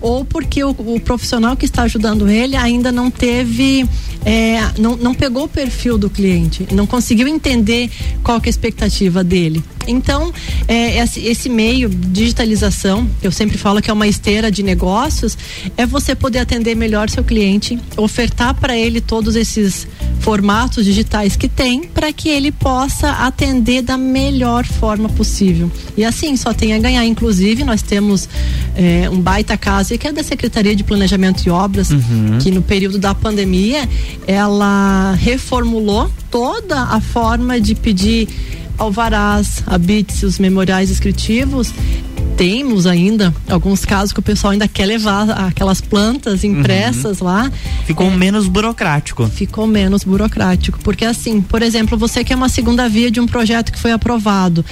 ou 0.00 0.24
porque 0.24 0.62
o, 0.64 0.70
o, 0.70 1.00
profissional 1.00 1.56
que 1.56 1.64
está 1.64 1.82
ajudando 1.82 2.28
ele 2.28 2.56
ainda 2.56 2.90
não 2.90 3.10
teve, 3.10 3.88
é, 4.24 4.60
não, 4.78 4.96
não 4.96 5.14
pegou 5.14 5.44
o 5.44 5.48
perfil 5.48 5.96
do 5.96 6.10
cliente, 6.10 6.66
não 6.72 6.86
conseguiu 6.86 7.28
entender 7.28 7.90
qual 8.22 8.40
que 8.40 8.48
é 8.48 8.50
a 8.50 8.50
expectativa 8.50 9.22
dele. 9.22 9.62
Então, 9.86 10.32
é, 10.66 10.98
esse, 10.98 11.20
esse, 11.20 11.48
meio, 11.48 11.88
digitalização, 11.88 13.08
eu 13.22 13.30
sempre 13.30 13.58
falo 13.58 13.82
que 13.82 13.90
é 13.90 13.92
uma 13.92 14.06
esteira 14.06 14.50
de 14.50 14.62
negócios, 14.62 15.36
é 15.76 15.84
você 15.84 16.14
poder 16.14 16.38
atender 16.38 16.74
melhor 16.74 17.10
seu 17.10 17.22
cliente, 17.22 17.78
ofertar 17.96 18.54
para 18.54 18.76
ele 18.76 19.00
todos 19.00 19.36
esses 19.36 19.86
formatos 20.20 20.84
digitais 20.86 21.36
que 21.36 21.48
tem, 21.48 21.82
para 21.82 22.12
que 22.12 22.28
ele 22.28 22.50
possa 22.50 23.10
atender 23.10 23.82
da 23.82 23.98
melhor 23.98 24.64
forma 24.64 25.08
possível. 25.10 25.70
E 25.96 26.04
assim, 26.04 26.36
só 26.36 26.54
tem 26.54 26.63
a 26.72 26.78
ganhar. 26.78 27.04
Inclusive, 27.04 27.64
nós 27.64 27.82
temos 27.82 28.28
é, 28.76 29.08
um 29.10 29.20
baita 29.20 29.56
casa 29.56 29.96
que 29.98 30.06
é 30.06 30.12
da 30.12 30.22
Secretaria 30.22 30.74
de 30.74 30.84
Planejamento 30.84 31.46
e 31.46 31.50
Obras, 31.50 31.90
uhum. 31.90 32.38
que 32.40 32.50
no 32.50 32.62
período 32.62 32.98
da 32.98 33.14
pandemia 33.14 33.88
ela 34.26 35.14
reformulou 35.18 36.10
toda 36.30 36.80
a 36.80 37.00
forma 37.00 37.60
de 37.60 37.74
pedir 37.74 38.28
alvarás, 38.78 39.62
habits, 39.66 40.22
os 40.22 40.38
memoriais 40.38 40.88
descritivos, 40.88 41.72
temos 42.36 42.86
ainda 42.86 43.34
alguns 43.48 43.84
casos 43.84 44.12
que 44.12 44.18
o 44.18 44.22
pessoal 44.22 44.52
ainda 44.52 44.66
quer 44.66 44.86
levar 44.86 45.30
aquelas 45.30 45.80
plantas 45.80 46.44
impressas 46.44 47.20
uhum. 47.20 47.26
lá. 47.26 47.52
Ficou 47.86 48.06
é, 48.06 48.16
menos 48.16 48.46
burocrático. 48.46 49.26
Ficou 49.28 49.66
menos 49.66 50.04
burocrático, 50.04 50.78
porque 50.80 51.04
assim, 51.04 51.40
por 51.40 51.62
exemplo, 51.62 51.96
você 51.96 52.24
quer 52.24 52.34
uma 52.34 52.48
segunda 52.48 52.88
via 52.88 53.10
de 53.10 53.20
um 53.20 53.26
projeto 53.26 53.72
que 53.72 53.78
foi 53.78 53.92
aprovado. 53.92 54.64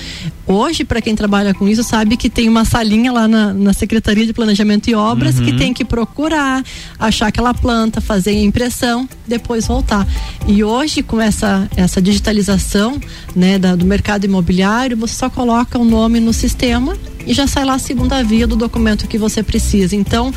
Hoje, 0.46 0.84
para 0.84 1.00
quem 1.00 1.14
trabalha 1.14 1.54
com 1.54 1.68
isso, 1.68 1.82
sabe 1.82 2.16
que 2.16 2.28
tem 2.28 2.48
uma 2.48 2.64
salinha 2.64 3.12
lá 3.12 3.28
na, 3.28 3.54
na 3.54 3.72
Secretaria 3.72 4.26
de 4.26 4.32
Planejamento 4.32 4.88
e 4.88 4.94
Obras 4.94 5.38
uhum. 5.38 5.44
que 5.44 5.52
tem 5.52 5.72
que 5.72 5.84
procurar, 5.84 6.64
achar 6.98 7.28
aquela 7.28 7.54
planta, 7.54 8.00
fazer 8.00 8.30
a 8.30 8.42
impressão, 8.42 9.08
depois 9.26 9.66
voltar. 9.66 10.06
E 10.46 10.64
hoje, 10.64 11.02
com 11.02 11.20
essa, 11.20 11.68
essa 11.76 12.02
digitalização 12.02 13.00
né, 13.36 13.58
da, 13.58 13.76
do 13.76 13.86
mercado 13.86 14.24
imobiliário, 14.24 14.96
você 14.96 15.14
só 15.14 15.30
coloca 15.30 15.78
o 15.78 15.84
nome 15.84 16.18
no 16.18 16.32
sistema 16.32 16.96
e 17.26 17.32
já 17.32 17.46
sai 17.46 17.64
lá 17.64 17.74
a 17.74 17.78
segunda 17.78 18.22
via 18.22 18.46
do 18.46 18.56
documento 18.56 19.06
que 19.06 19.18
você 19.18 19.42
precisa. 19.42 19.94
Então, 19.94 20.32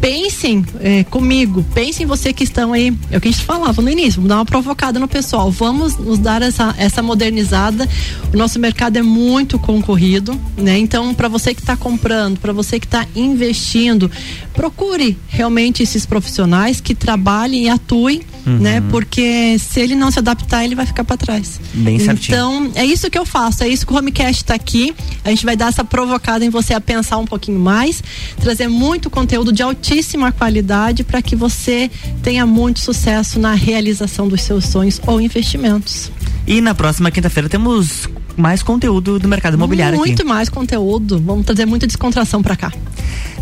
pensem 0.00 0.64
é, 0.80 1.04
comigo, 1.04 1.64
pensem 1.74 2.06
você 2.06 2.32
que 2.32 2.44
estão 2.44 2.72
aí, 2.72 2.96
é 3.10 3.16
o 3.16 3.20
que 3.20 3.28
a 3.28 3.30
gente 3.30 3.44
falava 3.44 3.80
no 3.82 3.90
início, 3.90 4.14
vamos 4.16 4.28
dar 4.28 4.36
uma 4.36 4.44
provocada 4.44 4.98
no 4.98 5.08
pessoal, 5.08 5.50
vamos 5.50 5.96
nos 5.96 6.18
dar 6.18 6.42
essa, 6.42 6.74
essa 6.78 7.02
modernizada. 7.02 7.88
O 8.32 8.36
nosso 8.36 8.58
mercado 8.58 8.96
é 8.96 9.02
muito 9.02 9.58
concorrido, 9.58 10.38
né? 10.56 10.78
Então, 10.78 11.14
para 11.14 11.28
você 11.28 11.54
que 11.54 11.60
está 11.60 11.76
comprando, 11.76 12.38
para 12.38 12.52
você 12.52 12.78
que 12.78 12.86
está 12.86 13.06
investindo, 13.14 14.10
procure 14.54 15.16
realmente 15.28 15.82
esses 15.82 16.06
profissionais 16.06 16.80
que 16.80 16.94
trabalhem 16.94 17.64
e 17.64 17.68
atuem 17.68 18.22
uhum. 18.46 18.58
né? 18.58 18.80
Porque 18.90 19.58
se 19.58 19.80
ele 19.80 19.94
não 19.94 20.10
se 20.10 20.18
adaptar, 20.18 20.64
ele 20.64 20.74
vai 20.74 20.86
ficar 20.86 21.04
para 21.04 21.16
trás. 21.16 21.60
Bem 21.74 21.98
certinho. 21.98 22.36
Então, 22.36 22.70
é 22.74 22.84
isso 22.84 23.10
que 23.10 23.18
eu 23.18 23.26
faço, 23.26 23.64
é 23.64 23.68
isso 23.68 23.86
que 23.86 23.92
o 23.92 23.96
Homecast 23.96 24.42
está 24.42 24.54
aqui. 24.54 24.94
A 25.24 25.30
gente 25.30 25.44
vai 25.44 25.56
dar 25.56 25.68
essa 25.68 25.84
provocação 25.84 26.15
provocado 26.16 26.44
em 26.44 26.50
você 26.50 26.72
a 26.72 26.80
pensar 26.80 27.18
um 27.18 27.26
pouquinho 27.26 27.58
mais, 27.58 28.02
trazer 28.40 28.68
muito 28.68 29.10
conteúdo 29.10 29.52
de 29.52 29.62
altíssima 29.62 30.32
qualidade 30.32 31.04
para 31.04 31.20
que 31.20 31.36
você 31.36 31.90
tenha 32.22 32.46
muito 32.46 32.80
sucesso 32.80 33.38
na 33.38 33.52
realização 33.54 34.26
dos 34.26 34.42
seus 34.42 34.66
sonhos 34.66 35.00
ou 35.06 35.20
investimentos. 35.20 36.10
E 36.46 36.60
na 36.60 36.74
próxima 36.74 37.10
quinta-feira 37.10 37.48
temos 37.48 38.08
mais 38.36 38.62
conteúdo 38.62 39.18
do 39.18 39.28
mercado 39.28 39.54
imobiliário 39.54 39.98
Muito 39.98 40.20
aqui. 40.20 40.28
mais 40.28 40.48
conteúdo. 40.48 41.20
Vamos 41.24 41.44
trazer 41.44 41.66
muita 41.66 41.86
descontração 41.86 42.42
para 42.42 42.56
cá. 42.56 42.72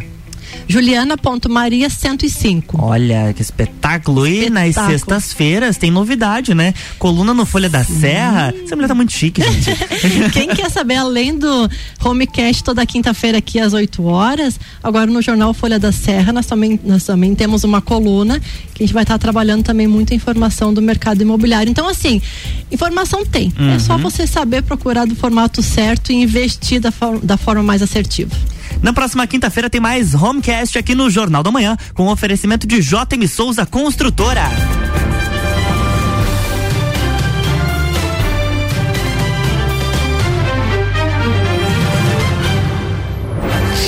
Juliana.maria 0.68 1.90
105. 1.90 2.78
Olha, 2.82 3.34
que 3.34 3.42
espetáculo. 3.42 4.28
E 4.28 4.50
nas 4.50 4.76
sextas-feiras 4.76 5.78
tem 5.78 5.92
novidade, 5.92 6.54
né? 6.54 6.74
Coluna 7.00 7.34
no 7.34 7.46
Folha 7.46 7.70
da 7.70 7.84
Serra. 7.84 8.54
Essa 8.64 8.76
mulher 8.76 8.88
tá 8.88 8.96
muito 8.96 9.12
chique, 9.12 9.42
gente. 9.42 9.72
Quem 10.32 10.48
quer 10.50 10.70
saber, 10.70 10.96
além 10.96 11.38
do 11.38 11.70
Homecast 12.04 12.64
toda 12.64 12.86
quinta-feira 12.86 13.38
aqui 13.38 13.60
às 13.60 13.74
8 13.74 14.04
horas, 14.04 14.60
agora 14.84 15.08
no 15.10 15.22
jornal 15.22 15.54
Folha 15.54 15.80
da 15.80 15.92
Serra, 15.92 16.32
nós 16.34 16.46
também, 16.46 16.80
nós 16.84 17.04
também 17.04 17.34
temos 17.36 17.64
uma 17.64 17.82
coluna 17.82 18.40
que 18.74 18.84
a 18.84 18.86
gente 18.86 18.94
vai 18.94 19.04
estar 19.04 19.18
trabalhando 19.18 19.64
também 19.64 19.88
muita 19.88 20.14
informação 20.16 20.74
do 20.74 20.82
mercado 20.82 21.22
imobiliário. 21.22 21.70
Então, 21.70 21.88
assim, 21.88 22.22
informação 22.72 23.26
tem. 23.26 23.52
É 23.76 23.80
só 23.80 23.94
Uhum. 23.96 24.00
você 24.02 24.26
saber 24.26 24.64
procurar 24.64 25.06
do 25.06 25.16
formato 25.16 25.62
certo 25.62 26.12
e 26.12 26.16
investir 26.16 26.80
da, 26.80 26.92
for- 26.92 27.20
da 27.20 27.38
forma 27.38 27.62
mais 27.64 27.82
assertiva. 27.82 28.36
Na 28.82 28.92
próxima 28.94 29.28
quinta-feira 29.28 29.70
tem 29.70 29.80
mais 29.80 30.16
Homecast 30.16 30.78
aqui 30.78 30.96
no 30.96 31.10
Jornal 31.10 31.44
da 31.44 31.52
Manhã, 31.52 31.78
com 31.94 32.08
oferecimento 32.08 32.66
de 32.66 32.82
JM 32.82 33.28
Souza 33.28 33.66
Construtora. 33.66 34.44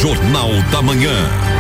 Jornal 0.02 0.52
da 0.70 0.82
Manhã. 0.82 1.53